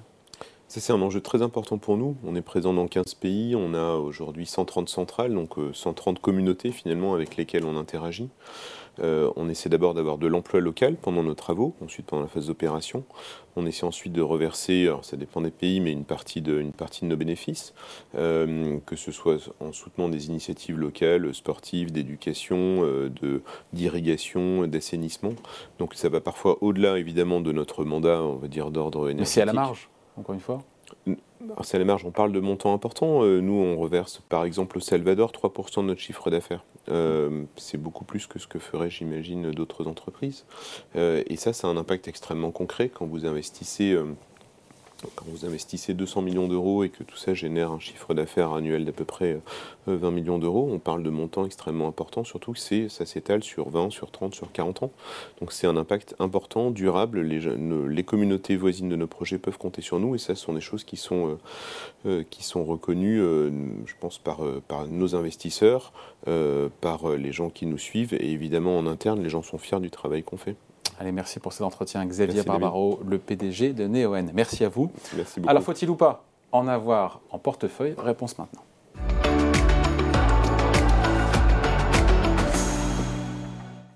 C'est 0.68 0.92
un 0.92 1.02
enjeu 1.02 1.20
très 1.20 1.42
important 1.42 1.78
pour 1.78 1.96
nous. 1.96 2.16
On 2.24 2.34
est 2.34 2.42
présent 2.42 2.72
dans 2.72 2.88
15 2.88 3.14
pays, 3.14 3.54
on 3.54 3.74
a 3.74 3.96
aujourd'hui 3.96 4.46
130 4.46 4.88
centrales, 4.88 5.34
donc 5.34 5.54
130 5.72 6.20
communautés 6.20 6.72
finalement 6.72 7.14
avec 7.14 7.36
lesquelles 7.36 7.64
on 7.64 7.76
interagit. 7.76 8.28
Euh, 9.00 9.30
on 9.36 9.48
essaie 9.48 9.68
d'abord 9.68 9.94
d'avoir 9.94 10.18
de 10.18 10.26
l'emploi 10.26 10.60
local 10.60 10.96
pendant 10.96 11.22
nos 11.22 11.34
travaux, 11.34 11.74
ensuite 11.82 12.06
pendant 12.06 12.22
la 12.22 12.28
phase 12.28 12.46
d'opération. 12.46 13.04
On 13.56 13.66
essaie 13.66 13.84
ensuite 13.84 14.12
de 14.12 14.22
reverser, 14.22 14.86
alors 14.86 15.04
ça 15.04 15.16
dépend 15.16 15.40
des 15.40 15.50
pays, 15.50 15.80
mais 15.80 15.92
une 15.92 16.04
partie 16.04 16.40
de, 16.40 16.58
une 16.60 16.72
partie 16.72 17.04
de 17.04 17.10
nos 17.10 17.16
bénéfices, 17.16 17.74
euh, 18.16 18.78
que 18.86 18.96
ce 18.96 19.12
soit 19.12 19.50
en 19.60 19.72
soutenant 19.72 20.08
des 20.08 20.26
initiatives 20.26 20.78
locales, 20.78 21.32
sportives, 21.34 21.92
d'éducation, 21.92 22.56
euh, 22.82 23.10
d'irrigation, 23.72 24.66
d'assainissement. 24.66 25.34
Donc 25.78 25.94
ça 25.94 26.08
va 26.08 26.20
parfois 26.20 26.58
au-delà 26.62 26.98
évidemment 26.98 27.40
de 27.40 27.52
notre 27.52 27.84
mandat, 27.84 28.22
on 28.22 28.36
va 28.36 28.48
dire, 28.48 28.70
d'ordre 28.70 29.08
énergétique. 29.08 29.20
Mais 29.20 29.24
c'est 29.26 29.42
à 29.42 29.46
la 29.46 29.52
marge, 29.52 29.88
encore 30.16 30.34
une 30.34 30.40
fois 30.40 30.62
c'est 31.62 31.76
à 31.76 31.78
la 31.78 31.84
marge, 31.84 32.04
on 32.04 32.10
parle 32.10 32.32
de 32.32 32.40
montants 32.40 32.74
importants. 32.74 33.22
nous, 33.24 33.54
on 33.54 33.76
reverse 33.76 34.22
par 34.28 34.44
exemple 34.44 34.78
au 34.78 34.80
Salvador 34.80 35.32
3% 35.32 35.82
de 35.82 35.86
notre 35.86 36.00
chiffre 36.00 36.30
d'affaires. 36.30 36.64
Euh, 36.90 37.44
c'est 37.56 37.78
beaucoup 37.78 38.04
plus 38.04 38.26
que 38.26 38.38
ce 38.38 38.46
que 38.46 38.58
feraient, 38.58 38.90
j'imagine, 38.90 39.50
d'autres 39.50 39.86
entreprises. 39.86 40.44
Euh, 40.96 41.22
et 41.26 41.36
ça, 41.36 41.52
ça 41.52 41.68
a 41.68 41.70
un 41.70 41.76
impact 41.76 42.08
extrêmement 42.08 42.50
concret 42.50 42.88
quand 42.88 43.06
vous 43.06 43.26
investissez 43.26 43.92
euh, 43.92 44.04
quand 45.14 45.26
vous 45.26 45.44
investissez 45.44 45.94
200 45.94 46.22
millions 46.22 46.48
d'euros 46.48 46.84
et 46.84 46.88
que 46.88 47.02
tout 47.02 47.16
ça 47.16 47.34
génère 47.34 47.72
un 47.72 47.78
chiffre 47.78 48.14
d'affaires 48.14 48.52
annuel 48.52 48.84
d'à 48.84 48.92
peu 48.92 49.04
près 49.04 49.40
20 49.86 50.06
euh, 50.06 50.10
millions 50.10 50.38
d'euros, 50.38 50.68
on 50.70 50.78
parle 50.78 51.02
de 51.02 51.10
montants 51.10 51.44
extrêmement 51.44 51.88
importants, 51.88 52.24
surtout 52.24 52.52
que 52.52 52.88
ça 52.88 53.06
s'étale 53.06 53.42
sur 53.42 53.68
20, 53.68 53.90
sur 53.90 54.10
30, 54.10 54.34
sur 54.34 54.50
40 54.52 54.84
ans. 54.84 54.90
Donc 55.40 55.52
c'est 55.52 55.66
un 55.66 55.76
impact 55.76 56.14
important, 56.18 56.70
durable. 56.70 57.20
Les, 57.20 58.04
communautés 58.04 58.56
voisines 58.56 58.88
de 58.88 58.96
nos 58.96 59.06
projets 59.06 59.38
peuvent 59.38 59.58
compter 59.58 59.82
sur 59.82 59.98
nous 59.98 60.14
et 60.14 60.18
ça, 60.18 60.34
ce 60.34 60.44
sont 60.44 60.52
des 60.52 60.60
choses 60.60 60.84
qui 60.84 60.96
sont, 60.96 61.28
euh, 61.28 61.38
euh, 62.06 62.24
qui 62.28 62.42
sont 62.42 62.64
reconnues, 62.64 63.18
je 63.18 63.94
pense, 64.00 64.18
par 64.18 64.40
nos 64.88 65.14
investisseurs, 65.14 65.92
par 66.80 67.08
les 67.10 67.32
gens 67.32 67.50
qui 67.50 67.66
nous 67.66 67.78
suivent 67.78 68.14
et 68.14 68.30
évidemment 68.32 68.78
en 68.78 68.86
interne, 68.86 69.22
les 69.22 69.30
gens 69.30 69.42
sont 69.42 69.58
fiers 69.58 69.80
du 69.80 69.90
travail 69.90 70.22
qu'on 70.22 70.36
fait. 70.36 70.56
Allez, 70.98 71.12
merci 71.12 71.40
pour 71.40 71.52
cet 71.52 71.62
entretien. 71.62 72.04
Xavier 72.06 72.42
Barbaro, 72.42 73.00
le 73.06 73.18
PDG 73.18 73.72
de 73.72 73.86
Neoen. 73.86 74.30
Merci 74.32 74.64
à 74.64 74.68
vous. 74.68 74.90
Merci 75.16 75.40
beaucoup. 75.40 75.50
Alors, 75.50 75.62
faut-il 75.62 75.90
ou 75.90 75.96
pas 75.96 76.24
en 76.52 76.68
avoir 76.68 77.20
en 77.30 77.38
portefeuille? 77.38 77.94
Réponse 77.98 78.38
maintenant. 78.38 78.62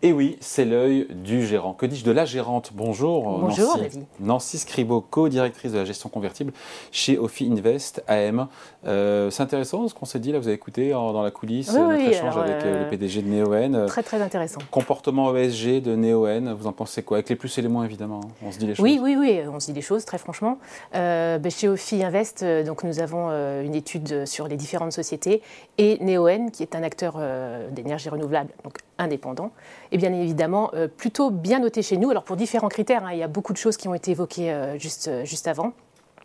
Et 0.01 0.13
oui, 0.13 0.37
c'est 0.41 0.65
l'œil 0.65 1.09
du 1.11 1.45
gérant. 1.45 1.75
Que 1.75 1.85
dis-je 1.85 2.05
de 2.05 2.13
la 2.13 2.25
gérante? 2.25 2.71
Bonjour, 2.73 3.41
Bonjour 3.41 3.79
Nancy. 3.79 4.07
Nancy 4.21 4.59
Scribo, 4.59 5.01
co-directrice 5.01 5.73
de 5.73 5.79
la 5.79 5.85
gestion 5.85 6.09
convertible 6.09 6.53
chez 6.93 7.19
Ophi 7.19 7.51
Invest 7.51 8.05
AM. 8.07 8.47
Euh, 8.87 9.29
c'est 9.31 9.43
intéressant 9.43 9.89
ce 9.89 9.95
qu'on 9.95 10.07
s'est 10.07 10.21
dit, 10.21 10.31
là, 10.31 10.39
vous 10.39 10.47
avez 10.47 10.55
écouté 10.55 10.91
dans 10.91 11.21
la 11.21 11.33
coulisse 11.33 11.73
notre 11.73 12.01
échange 12.01 12.37
avec 12.37 12.65
euh, 12.65 12.81
le 12.81 12.87
euh, 12.87 12.91
PDG 12.91 13.23
de 13.23 13.29
Neoen. 13.29 13.87
Très, 13.87 14.05
très 14.05 14.23
intéressant. 14.23 14.61
Comportement 14.71 15.35
ESG 15.35 15.83
de 15.83 15.97
Neoen, 15.97 16.53
vous 16.53 16.69
en 16.69 16.73
pensez 16.73 17.03
quoi? 17.03 17.17
Avec 17.17 17.29
les 17.29 17.37
plus 17.37 17.59
et 17.59 17.63
les 17.63 17.69
moins, 17.69 17.85
évidemment. 17.85 18.21
Hein. 18.23 18.47
On 18.47 18.53
se 18.53 18.59
dit 18.61 18.69
les 18.69 18.77
choses. 18.77 18.85
Oui, 18.85 19.01
oui, 19.03 19.17
oui, 19.19 19.41
on 19.53 19.59
se 19.59 19.67
dit 19.67 19.73
les 19.73 19.83
choses, 19.83 20.05
très 20.05 20.19
franchement. 20.19 20.59
Ben, 20.93 21.51
chez 21.51 21.67
Ophi 21.67 22.05
Invest, 22.05 22.45
donc, 22.65 22.85
nous 22.85 23.01
avons 23.01 23.31
une 23.31 23.75
étude 23.75 24.27
sur 24.27 24.47
les 24.47 24.57
différentes 24.57 24.93
sociétés 24.93 25.43
et 25.77 25.99
Neoen, 26.01 26.53
qui 26.53 26.63
est 26.63 26.77
un 26.77 26.85
acteur 26.85 27.21
d'énergie 27.73 28.09
renouvelable, 28.11 28.51
donc 28.63 28.79
indépendant, 28.99 29.53
et 29.93 29.99
bien 29.99 30.13
évidemment 30.13 30.71
euh, 30.75 30.89
plutôt 30.89 31.31
bien 31.31 31.61
noté 31.61 31.83
chez 31.83 31.97
nous. 31.97 32.11
Alors 32.11 32.25
pour 32.25 32.37
différents 32.37 32.69
critères, 32.69 33.05
hein, 33.05 33.13
il 33.13 33.19
y 33.19 33.23
a 33.23 33.29
beaucoup 33.29 33.53
de 33.53 33.59
choses 33.59 33.77
qui 33.77 33.89
ont 33.89 33.95
été 33.95 34.11
évoquées 34.11 34.53
euh, 34.53 34.79
juste, 34.79 35.09
euh, 35.09 35.25
juste 35.25 35.49
avant. 35.49 35.73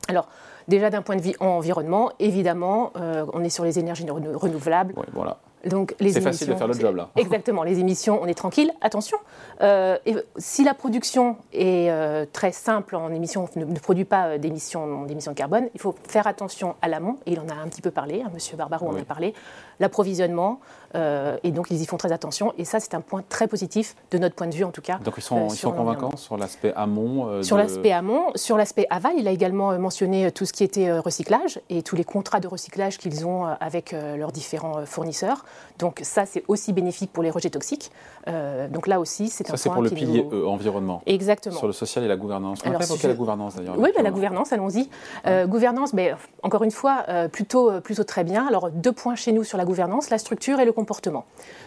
Alors 0.08 0.27
déjà 0.68 0.89
d'un 0.89 1.01
point 1.01 1.15
de 1.15 1.22
vue 1.22 1.36
environnement, 1.39 2.12
évidemment, 2.20 2.92
on 3.34 3.44
est 3.44 3.50
sur 3.50 3.63
les 3.63 3.80
énergies 3.80 4.06
renouvelables. 4.10 4.94
voilà. 5.13 5.39
Donc 5.65 5.96
les 6.00 6.12
C'est 6.12 6.22
facile 6.22 6.50
de 6.50 6.56
faire 6.56 6.68
le 6.68 6.74
job 6.74 6.96
là. 6.96 7.10
Exactement, 7.15 7.63
les 7.63 7.80
émissions, 7.80 8.20
on 8.22 8.27
est 8.27 8.34
tranquille. 8.34 8.72
Attention, 8.82 9.18
euh, 9.62 9.98
si 10.36 10.63
la 10.63 10.74
production 10.74 11.38
est 11.53 11.89
euh, 11.89 12.25
très 12.32 12.51
simple 12.51 12.96
en 12.96 13.12
émissions, 13.12 13.48
ne, 13.56 13.80
produit 13.80 14.03
pas 14.03 14.38
d'émissions, 14.38 15.06
d'émissions 15.06 15.32
de 15.32 15.38
carbone, 15.38 15.70
il 15.74 15.80
faut 15.80 15.96
faire 16.08 16.27
attention 16.27 16.75
à 16.82 16.89
l'amont, 16.89 17.18
et 17.25 17.32
il 17.34 17.39
en 17.39 17.48
a 17.48 17.53
un 17.53 17.68
petit 17.70 17.82
peu 17.82 17.92
parlé, 17.92 18.24
hein, 18.25 18.32
Monsieur 18.34 18.58
Barbaro 18.58 18.88
en 18.89 18.98
a 18.98 19.03
parlé, 19.03 19.34
l'approvisionnement, 19.80 20.60
euh, 20.96 21.38
et 21.44 21.52
donc 21.52 21.68
ils 21.72 21.82
y 21.82 21.86
font 21.86 21.98
très 21.98 22.12
attention, 22.12 22.54
et 22.58 22.66
ça 22.66 22.80
c'est 22.80 22.94
un 22.94 23.02
point 23.02 23.24
très 23.28 23.48
positif 23.48 23.96
de 24.12 24.18
notre 24.18 24.36
point 24.36 24.48
de 24.48 24.56
vue 24.56 24.64
en 24.64 24.72
tout 24.72 24.82
cas. 24.82 25.00
Donc 25.04 25.16
ils 25.18 25.22
sont, 25.22 25.48
ils 25.50 25.56
sont 25.56 25.72
convaincants 25.72 26.16
sur 26.18 26.38
l'aspect 26.38 26.74
amont 26.76 27.44
Sur 27.44 27.58
l'aspect 27.58 27.92
amont, 27.92 28.32
sur 28.36 28.58
l'aspect 28.58 28.88
aval, 28.90 29.14
il 29.18 29.28
a 29.28 29.32
également 29.32 29.78
mentionné 29.80 30.32
tout 30.32 30.46
ce 30.46 30.54
qui 30.54 30.64
était 30.64 30.92
recyclage, 31.00 31.60
et 31.70 31.82
tous 31.84 31.96
les 31.96 32.04
contrats 32.04 32.40
de 32.40 32.48
recyclage 32.48 32.98
qu'ils 32.98 33.26
ont 33.26 33.46
avec 33.60 33.92
leurs 33.92 34.32
différents 34.32 34.86
fournisseurs. 34.86 35.46
Donc 35.80 36.00
ça 36.04 36.26
c'est 36.26 36.44
aussi 36.48 36.74
bénéfique 36.74 37.12
pour 37.12 37.24
les 37.24 37.32
rejets 37.32 37.50
toxiques. 37.50 37.92
donc 38.28 38.88
là 38.88 39.00
aussi 39.00 39.30
c'est 39.30 39.46
un 39.46 39.50
point 39.50 39.58
Ça 39.58 39.64
c'est 39.64 39.70
pour 39.70 39.82
le 39.82 39.90
pilier 39.90 40.26
environnement. 40.46 41.02
Exactement. 41.06 41.58
Sur 41.58 41.68
le 41.68 41.74
social 41.74 42.04
et 42.04 42.08
la 42.08 42.16
gouvernance. 42.16 42.60
On 42.66 42.72
peut 42.72 42.84
évoquer 42.84 43.08
la 43.08 43.14
gouvernance 43.14 43.56
d'ailleurs. 43.56 43.76
Oui, 43.78 43.90
bah, 43.96 44.02
la 44.02 44.12
gouvernance, 44.12 44.54
allons-y. 44.54 44.90
Euh, 45.28 45.46
gouvernance, 45.46 45.94
mais 45.94 46.14
encore 46.42 46.64
une 46.64 46.72
fois, 46.72 47.04
euh, 47.10 47.28
plutôt, 47.28 47.70
euh, 47.70 47.80
plutôt 47.80 48.04
très 48.04 48.24
bien. 48.24 48.48
Alors, 48.48 48.70
deux 48.72 48.92
points 48.92 49.16
chez 49.16 49.32
nous 49.32 49.44
sur 49.44 49.58
la 49.58 49.66
gouvernance, 49.66 50.10
la 50.10 50.18
structure 50.18 50.60
et 50.60 50.66
le 50.66 50.72
comportement. 50.72 50.83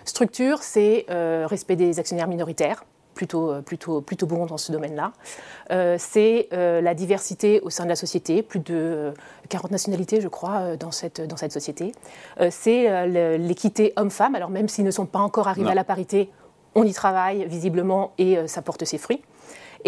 Structure, 0.04 0.62
c'est 0.62 1.06
respect 1.08 1.76
des 1.76 1.98
actionnaires 1.98 2.28
minoritaires, 2.28 2.84
plutôt, 3.14 3.62
plutôt, 3.62 4.00
plutôt 4.00 4.26
bon 4.26 4.46
dans 4.46 4.58
ce 4.58 4.72
domaine-là. 4.72 5.12
c'est 5.98 6.48
la 6.52 6.94
diversité 6.94 7.60
au 7.60 7.70
sein 7.70 7.84
de 7.84 7.88
la 7.88 7.96
société, 7.96 8.42
plus 8.42 8.60
de 8.60 9.14
40 9.48 9.70
nationalités, 9.70 10.20
je 10.20 10.28
crois, 10.28 10.76
dans 10.76 10.90
cette, 10.90 11.20
dans 11.20 11.36
cette 11.36 11.52
société. 11.52 11.92
c'est 12.50 13.06
l'équité 13.38 13.92
homme-femme, 13.96 14.34
alors 14.34 14.50
même 14.50 14.68
s'ils 14.68 14.84
ne 14.84 14.90
sont 14.90 15.06
pas 15.06 15.20
encore 15.20 15.48
arrivés 15.48 15.70
à 15.70 15.74
la 15.74 15.84
parité, 15.84 16.30
on 16.74 16.84
y 16.84 16.92
travaille 16.92 17.46
visiblement 17.46 18.12
et 18.18 18.46
ça 18.46 18.60
porte 18.62 18.84
ses 18.84 18.98
fruits. 18.98 19.22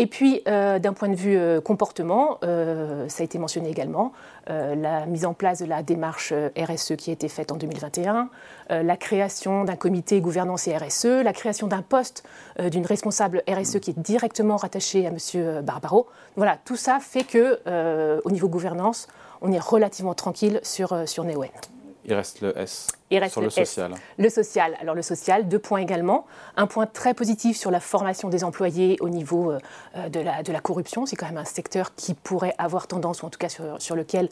Et 0.00 0.06
puis, 0.06 0.42
euh, 0.46 0.78
d'un 0.78 0.92
point 0.92 1.08
de 1.08 1.16
vue 1.16 1.36
euh, 1.36 1.60
comportement, 1.60 2.38
euh, 2.44 3.08
ça 3.08 3.22
a 3.22 3.24
été 3.24 3.36
mentionné 3.36 3.68
également, 3.68 4.12
la 4.46 5.04
mise 5.04 5.26
en 5.26 5.34
place 5.34 5.58
de 5.58 5.66
la 5.66 5.82
démarche 5.82 6.32
RSE 6.56 6.96
qui 6.96 7.10
a 7.10 7.12
été 7.12 7.28
faite 7.28 7.52
en 7.52 7.56
2021, 7.56 8.30
la 8.70 8.96
création 8.96 9.64
d'un 9.64 9.76
comité 9.76 10.22
gouvernance 10.22 10.66
et 10.68 10.74
RSE, 10.74 11.22
la 11.22 11.34
création 11.34 11.66
d'un 11.66 11.82
poste 11.82 12.24
d'une 12.58 12.86
responsable 12.86 13.42
RSE 13.46 13.78
qui 13.78 13.90
est 13.90 13.98
directement 13.98 14.56
rattachée 14.56 15.06
à 15.06 15.10
M. 15.10 15.62
Barbaro. 15.62 16.06
Voilà, 16.36 16.56
tout 16.64 16.76
ça 16.76 16.98
fait 16.98 17.24
que, 17.24 17.60
au 18.24 18.30
niveau 18.30 18.48
gouvernance, 18.48 19.06
on 19.42 19.52
est 19.52 19.62
relativement 19.62 20.14
tranquille 20.14 20.60
sur, 20.62 21.06
sur. 21.06 21.26
Il 22.08 22.14
reste 22.14 22.40
le 22.40 22.58
S. 22.58 22.88
Il 23.10 23.18
reste 23.18 23.32
sur 23.32 23.42
le, 23.42 23.50
social. 23.50 23.92
Le 24.16 24.30
social. 24.30 24.74
Alors 24.80 24.94
le 24.94 25.02
social, 25.02 25.46
deux 25.46 25.58
points 25.58 25.80
également. 25.80 26.24
Un 26.56 26.66
point 26.66 26.86
très 26.86 27.12
positif 27.12 27.58
sur 27.58 27.70
la 27.70 27.80
formation 27.80 28.30
des 28.30 28.44
employés 28.44 28.96
au 29.00 29.10
niveau 29.10 29.52
euh, 29.52 30.08
de, 30.08 30.20
la, 30.20 30.42
de 30.42 30.50
la 30.50 30.60
corruption. 30.60 31.04
C'est 31.04 31.16
quand 31.16 31.26
même 31.26 31.36
un 31.36 31.44
secteur 31.44 31.94
qui 31.96 32.14
pourrait 32.14 32.54
avoir 32.56 32.86
tendance, 32.86 33.22
ou 33.22 33.26
en 33.26 33.30
tout 33.30 33.38
cas 33.38 33.50
sur, 33.50 33.80
sur 33.80 33.94
lequel 33.94 34.30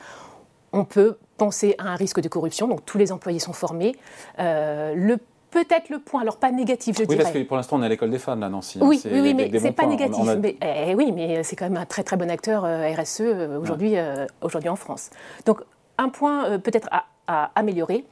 on 0.73 0.87
peut 0.87 1.19
penser 1.37 1.75
à 1.77 1.89
un 1.89 1.97
risque 1.97 2.21
de 2.21 2.29
corruption. 2.29 2.67
Donc 2.67 2.87
tous 2.87 2.97
les 2.97 3.13
employés 3.13 3.41
sont 3.41 3.53
formés. 3.53 3.95
Euh, 4.39 4.95
le 4.95 5.19
peut-être 5.51 5.91
le 5.91 5.99
point, 5.99 6.23
alors 6.23 6.39
pas 6.39 6.51
négatif, 6.51 6.97
je 6.97 7.03
oui, 7.03 7.09
dirais. 7.09 7.19
Oui, 7.19 7.25
parce 7.25 7.37
que 7.37 7.43
pour 7.47 7.57
l'instant, 7.59 7.77
on 7.77 7.83
est 7.83 7.87
à 7.87 7.89
l'école 7.91 8.11
des 8.11 8.19
fans, 8.19 8.37
là, 8.37 8.49
Nancy. 8.49 8.79
Oui, 8.81 9.03
oui, 9.05 9.21
oui 9.21 9.35
mais 9.35 9.51
c'est 9.59 9.73
pas 9.73 9.87
négatif. 9.87 10.25
Mais, 10.39 10.57
eh, 10.63 10.95
oui, 10.95 11.13
mais 11.13 11.43
c'est 11.45 11.57
quand 11.57 11.67
même 11.67 11.77
un 11.77 11.87
très 11.87 12.05
très 12.05 12.17
bon 12.17 12.31
acteur 12.31 12.65
euh, 12.65 12.91
RSE 12.95 13.23
aujourd'hui 13.61 13.97
aujourd'hui 14.41 14.71
en 14.71 14.77
France. 14.77 15.11
Donc, 15.45 15.61
un 15.99 16.09
point 16.09 16.59
peut-être 16.59 16.89
à 16.91 17.05
à 17.27 17.51
améliorer, 17.55 18.05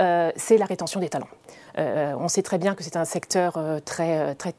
euh, 0.00 0.30
c'est 0.36 0.58
la 0.58 0.66
rétention 0.66 1.00
des 1.00 1.08
talents. 1.08 1.28
Euh, 1.78 2.14
on 2.18 2.28
sait 2.28 2.42
très 2.42 2.58
bien 2.58 2.74
que 2.74 2.82
c'est 2.82 2.96
un 2.96 3.04
secteur 3.04 3.56
euh, 3.56 3.78
très, 3.80 4.34
très 4.34 4.54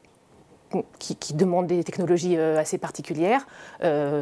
qui, 1.00 1.34
demande 1.34 1.66
des 1.66 1.82
technologies 1.82 2.36
assez 2.36 2.78
particulières, 2.78 3.44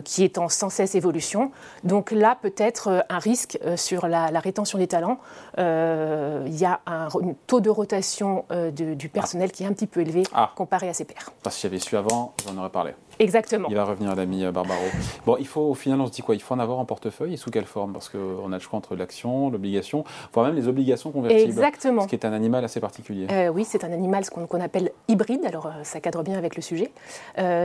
qui 0.03 0.25
est 0.25 0.39
en 0.39 0.49
sans 0.49 0.71
cesse 0.71 0.95
évolution. 0.95 1.53
Donc 1.85 2.11
là, 2.11 2.39
peut-être 2.41 3.05
un 3.11 3.19
risque 3.19 3.59
sur 3.77 4.09
la, 4.09 4.29
rétention 4.41 4.79
des 4.79 4.87
talents. 4.87 5.19
Il 5.59 6.59
y 6.59 6.65
a 6.65 6.81
un, 6.87 7.09
taux 7.47 7.61
de 7.61 7.69
rotation 7.69 8.47
du 8.73 9.11
personnel 9.11 9.53
qui 9.53 9.65
est 9.65 9.67
un 9.67 9.75
petit 9.75 9.87
peu 9.87 10.01
élevé 10.01 10.23
ah. 10.33 10.51
comparé 10.57 10.89
à 10.89 10.95
ses 10.95 11.05
pairs. 11.05 11.33
Parce 11.43 11.57
que 11.57 11.61
j'avais 11.61 11.81
su 11.81 11.99
avant, 11.99 12.33
j'en 12.47 12.57
aurais 12.57 12.71
parlé. 12.71 12.95
Exactement. 13.19 13.69
Il 13.69 13.77
va 13.77 13.85
revenir 13.85 14.15
l'ami 14.15 14.45
euh, 14.45 14.53
Barbaro. 14.53 14.81
Bon, 15.27 15.37
il 15.39 15.47
faut, 15.47 15.63
au 15.63 15.75
final, 15.75 16.01
on 16.01 16.07
se 16.07 16.13
dit 16.13 16.23
quoi? 16.23 16.35
Il 16.35 16.43
faut 16.43 16.55
en 16.55 16.59
avoir 16.59 16.79
en 16.79 16.85
portefeuille 16.85 17.35
et 17.35 17.37
sous 17.37 17.51
quelle 17.51 17.65
forme? 17.65 17.93
Parce 17.93 18.09
qu'on 18.09 18.53
a 18.53 18.57
le 18.57 18.61
choix 18.61 18.79
entre 18.79 18.97
l'action, 18.97 19.51
l'obligation, 19.51 20.05
voire 20.33 20.47
même 20.47 20.55
les 20.55 20.69
obligations 20.69 21.11
convertibles. 21.11 21.51
Exactement. 21.51 22.03
Ce 22.03 22.09
qui 22.09 22.15
est 22.15 22.25
un 22.25 22.33
animal 22.33 22.65
assez 22.65 22.81
particulier. 22.81 23.27
Euh, 23.31 23.49
oui, 23.49 23.65
c'est 23.65 23.85
un 23.85 23.93
animal 23.93 24.25
ce 24.25 24.31
qu'on 24.31 24.61
appelle 24.61 24.93
hybride, 25.09 25.45
alors 25.45 25.67
euh, 25.67 25.71
ça 25.83 26.01
cadre 26.01 26.23
bien 26.23 26.37
avec 26.37 26.57
le 26.57 26.63
sujet. 26.63 26.91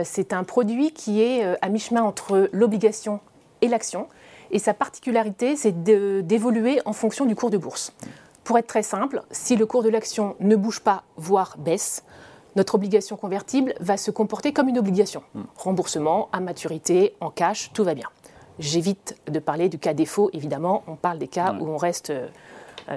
c'est 0.04 0.32
un 0.32 0.44
produit 0.44 0.92
qui 0.92 1.22
est 1.22 1.44
à 1.62 1.68
mi-chemin 1.68 2.02
entre 2.02 2.48
l'obligation 2.52 3.20
et 3.62 3.68
l'action. 3.68 4.08
Et 4.50 4.58
sa 4.58 4.74
particularité, 4.74 5.56
c'est 5.56 5.82
d'évoluer 5.82 6.80
en 6.84 6.92
fonction 6.92 7.24
du 7.24 7.34
cours 7.34 7.50
de 7.50 7.58
bourse. 7.58 7.92
Pour 8.44 8.58
être 8.58 8.66
très 8.66 8.82
simple, 8.82 9.22
si 9.30 9.56
le 9.56 9.66
cours 9.66 9.82
de 9.82 9.88
l'action 9.88 10.36
ne 10.40 10.54
bouge 10.54 10.80
pas, 10.80 11.02
voire 11.16 11.56
baisse, 11.58 12.04
notre 12.56 12.74
obligation 12.74 13.16
convertible 13.16 13.74
va 13.80 13.96
se 13.96 14.10
comporter 14.10 14.52
comme 14.52 14.68
une 14.68 14.78
obligation. 14.78 15.22
Hmm. 15.34 15.42
Remboursement, 15.56 16.28
à 16.32 16.40
maturité, 16.40 17.14
en 17.20 17.30
cash, 17.30 17.70
tout 17.72 17.84
va 17.84 17.94
bien. 17.94 18.08
J'évite 18.58 19.16
de 19.26 19.38
parler 19.40 19.68
du 19.68 19.78
cas 19.78 19.94
défaut, 19.94 20.30
évidemment, 20.32 20.84
on 20.86 20.94
parle 20.94 21.18
des 21.18 21.28
cas 21.28 21.54
où 21.60 21.66
on 21.66 21.76
reste 21.76 22.10
euh, 22.10 22.28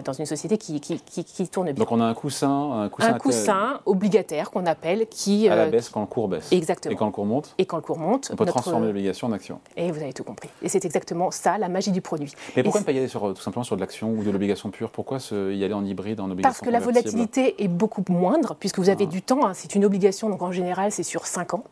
dans 0.04 0.14
une 0.14 0.26
société 0.26 0.58
qui, 0.58 0.80
qui, 0.80 1.48
tourne 1.48 1.72
bien. 1.72 1.76
Donc 1.76 1.92
on 1.92 2.02
a 2.02 2.06
un 2.06 2.14
coussin, 2.14 2.82
un 2.82 2.90
coussin, 2.90 3.14
un 3.14 3.18
coussin 3.18 3.80
obligataire 3.86 4.52
qu'on 4.52 4.66
appelle 4.66 5.08
qui 5.08 5.48
à 5.48 5.56
la 5.56 5.64
euh, 5.64 5.70
baisse 5.70 5.90
quand 5.90 6.02
le 6.02 6.08
cours 6.08 6.28
baisse. 6.28 6.52
Exactement. 6.52 6.94
Et 6.94 6.98
quand 6.98 7.06
le 7.06 7.12
cours 7.12 7.26
monte. 7.26 7.56
Et 7.58 7.66
quand 7.66 7.78
le 7.78 7.84
cours 7.84 8.00
monte. 8.00 8.30
On 8.32 8.36
peut 8.36 8.46
transformer 8.46 8.88
l'obligation 8.88 9.28
en 9.28 9.32
action. 9.32 9.60
Et 9.76 9.92
vous 9.92 10.02
avez 10.02 10.14
tout 10.14 10.24
compris. 10.24 10.50
Et 10.62 10.70
c'est 10.70 10.84
exactement 10.86 11.32
ça, 11.32 11.58
la 11.58 11.70
magie 11.70 11.92
du 11.92 12.02
produit. 12.02 12.34
Mais 12.56 12.64
pourquoi 12.64 12.82
ne 12.82 12.86
pas 12.86 12.92
y 12.92 12.98
aller 12.98 13.08
sur, 13.08 13.34
tout 13.34 13.42
simplement 13.42 13.64
sur 13.64 13.76
de 13.76 13.82
l'action 13.82 14.12
ou 14.12 14.24
de 14.24 14.32
l'obligation 14.32 14.70
pure? 14.70 14.90
Pourquoi 14.90 15.20
y 15.32 15.64
aller 15.64 15.74
en 15.74 15.86
hybride, 15.86 16.20
en 16.20 16.30
obligation 16.30 16.50
Parce 16.50 16.62
que 16.62 16.70
la 16.70 16.80
volatilité 16.80 17.64
est 17.64 17.68
beaucoup 17.68 18.04
moindre, 18.10 18.56
puisque 18.60 18.80
vous 18.80 18.90
avez 18.90 19.06
ah. 19.06 19.12
du 19.12 19.22
temps. 19.22 19.46
Hein. 19.46 19.54
c'est 19.54 19.76
une 19.76 19.86
obligation, 19.86 20.30
donc 20.30 20.42
en 20.42 20.52
général 20.52 20.92
c'est 20.92 21.04
sur 21.04 21.26
5 21.26 21.54
ans. 21.54 21.64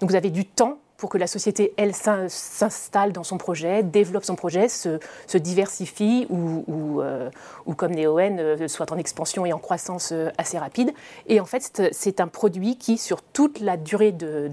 Donc 0.00 0.10
vous 0.10 0.16
avez 0.16 0.30
du 0.30 0.44
temps 0.44 0.78
pour 1.00 1.08
que 1.08 1.18
la 1.18 1.26
société, 1.26 1.72
elle, 1.78 1.94
s'installe 1.94 3.12
dans 3.12 3.24
son 3.24 3.38
projet, 3.38 3.82
développe 3.82 4.24
son 4.24 4.36
projet, 4.36 4.68
se, 4.68 4.98
diversifie 5.38 6.26
ou, 6.28 6.62
ou, 6.68 7.00
euh, 7.00 7.30
comme 7.76 7.94
Neoen, 7.94 8.38
euh, 8.38 8.68
soit 8.68 8.92
en 8.92 8.98
expansion 8.98 9.46
et 9.46 9.52
en 9.54 9.58
croissance 9.58 10.10
euh, 10.12 10.30
assez 10.36 10.58
rapide. 10.58 10.92
Et 11.26 11.40
en 11.40 11.46
fait, 11.46 11.90
c'est 11.92 12.20
un 12.20 12.28
produit 12.28 12.76
qui, 12.76 12.98
sur 12.98 13.22
toute 13.22 13.60
la 13.60 13.78
durée 13.78 14.12
de, 14.12 14.50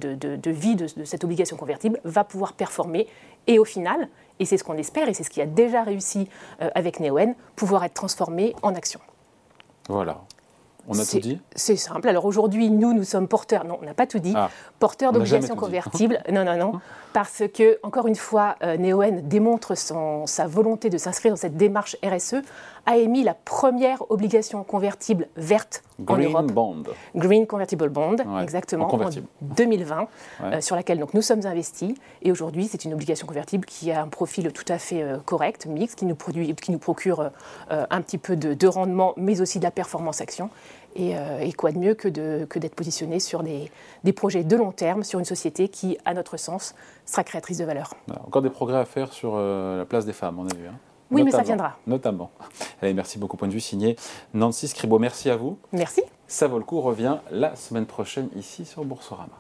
vie 0.50 0.76
de, 0.76 0.88
cette 1.04 1.26
obligation 1.26 1.58
convertible, 1.58 2.00
va 2.06 2.24
pouvoir 2.24 2.54
performer 2.54 3.08
et 3.48 3.60
au 3.60 3.66
final, 3.66 4.08
et 4.40 4.46
c'est 4.46 4.58
ce 4.58 4.64
qu'on 4.64 4.78
espère, 4.78 5.10
et 5.10 5.14
c'est 5.14 5.24
ce 5.24 5.30
qui 5.30 5.42
a 5.42 5.46
déjà 5.46 5.84
réussi 5.84 6.30
avec 6.60 7.00
Neoen, 7.00 7.36
pouvoir 7.56 7.84
être 7.84 7.94
transformé 7.94 8.56
en 8.62 8.74
action. 8.74 9.00
Voilà. 9.90 10.22
On 10.88 10.98
a 10.98 11.06
tout 11.06 11.20
dit 11.20 11.40
C'est 11.56 11.76
simple. 11.76 12.08
Alors 12.08 12.26
aujourd'hui, 12.26 12.70
nous, 12.70 12.94
nous 12.94 13.04
sommes 13.04 13.28
porteurs, 13.28 13.66
non, 13.66 13.78
on 13.82 13.86
n'a 13.86 13.94
pas 13.94 14.08
tout 14.08 14.20
dit, 14.20 14.34
ah. 14.36 14.50
porteurs 14.80 15.12
d'obligations 15.12 15.56
convertibles. 15.56 16.20
non, 16.32 16.46
non, 16.46 16.58
non. 16.58 16.74
Parce 17.14 17.44
que, 17.54 17.80
encore 17.84 18.08
une 18.08 18.16
fois, 18.16 18.56
euh, 18.64 18.78
Neoen 18.78 19.28
démontre 19.28 19.76
son, 19.76 20.28
sa 20.28 20.46
volonté 20.46 20.90
de 20.90 20.98
s'inscrire 20.98 21.32
dans 21.34 21.38
cette 21.38 21.58
démarche 21.58 21.98
RSE, 22.04 22.36
a 22.86 22.98
émis 22.98 23.24
la 23.24 23.34
première 23.34 24.10
obligation 24.12 24.64
convertible 24.64 25.28
verte 25.36 25.84
en 26.06 26.18
Europe. 26.18 26.52
Bond. 26.52 26.84
Green 27.16 27.48
Convertible 27.48 27.90
Bond, 27.90 28.18
exactement, 28.42 28.94
en, 28.94 29.10
2020, 29.42 30.08
euh, 30.44 30.62
sur 30.62 30.76
laquelle 30.76 31.00
donc, 31.00 31.14
nous 31.14 31.22
sommes 31.22 31.46
investis. 31.46 31.94
Et 32.22 32.32
aujourd'hui, 32.32 32.68
c'est 32.68 32.86
une 32.86 32.94
obligation 32.94 33.28
convertible 33.28 33.66
qui 33.66 33.92
a 33.92 34.02
un 34.02 34.08
profil 34.08 34.52
tout 34.54 34.66
à 34.68 34.78
fait 34.78 35.02
euh, 35.02 35.18
correct, 35.26 35.66
mixte, 35.66 36.00
qui 36.00 36.06
nous, 36.06 36.16
produit, 36.16 36.54
qui 36.56 36.72
nous 36.72 36.80
procure 36.80 37.32
un 37.70 38.02
petit 38.02 38.18
peu 38.18 38.36
de, 38.36 38.54
de 38.54 38.68
rendement, 38.68 39.14
mais 39.18 39.42
aussi 39.42 39.60
de 39.60 39.64
la 39.64 39.72
performance 39.72 40.22
action. 40.22 40.50
Euh, 41.00 41.40
et, 41.40 41.54
quoi 41.54 41.72
de 41.72 41.78
mieux 41.78 41.94
que, 41.94 42.08
d'être 42.08 42.76
positionné 42.76 43.20
sur 43.20 43.44
des, 43.44 44.14
projets 44.14 44.44
de 44.44 44.56
long 44.56 44.72
terme, 44.72 45.04
sur 45.04 45.20
une 45.20 45.26
société 45.26 45.70
qui, 45.70 45.98
à 46.06 46.14
notre 46.14 46.38
sens, 46.38 46.76
sera 47.06 47.24
créatrice 47.24 47.60
de 47.60 47.66
valeur. 47.66 47.94
Encore 48.26 48.42
des 48.42 48.50
progrès 48.50 48.78
à 48.78 48.86
faire 48.86 49.14
sur 49.14 49.34
euh, 49.36 49.78
la 49.78 49.86
place 49.86 50.06
des 50.06 50.14
femmes, 50.14 50.40
on 50.40 50.48
a 50.48 50.56
vu. 50.56 50.68
Hein. 50.68 50.76
Oui, 51.12 51.24
mais 51.24 51.32
ça 51.32 51.44
viendra. 51.44 51.78
Notamment. 51.88 52.32
Allez, 52.82 52.94
merci 52.94 53.18
beaucoup. 53.20 53.38
Point 53.38 53.48
de 53.48 53.54
vue 53.54 53.60
signé 53.60 53.96
Nancy 54.34 54.68
Scribo. 54.68 55.00
Merci 55.00 55.30
à 55.30 55.38
vous. 55.38 55.58
Merci. 55.72 56.04
Ça 56.28 56.48
vaut 56.48 56.58
le 56.58 56.66
coup 56.66 56.82
revient 56.82 57.18
la 57.32 57.56
semaine 57.56 57.86
prochaine 57.86 58.30
ici 58.36 58.66
sur 58.66 58.84
Boursorama. 58.84 59.34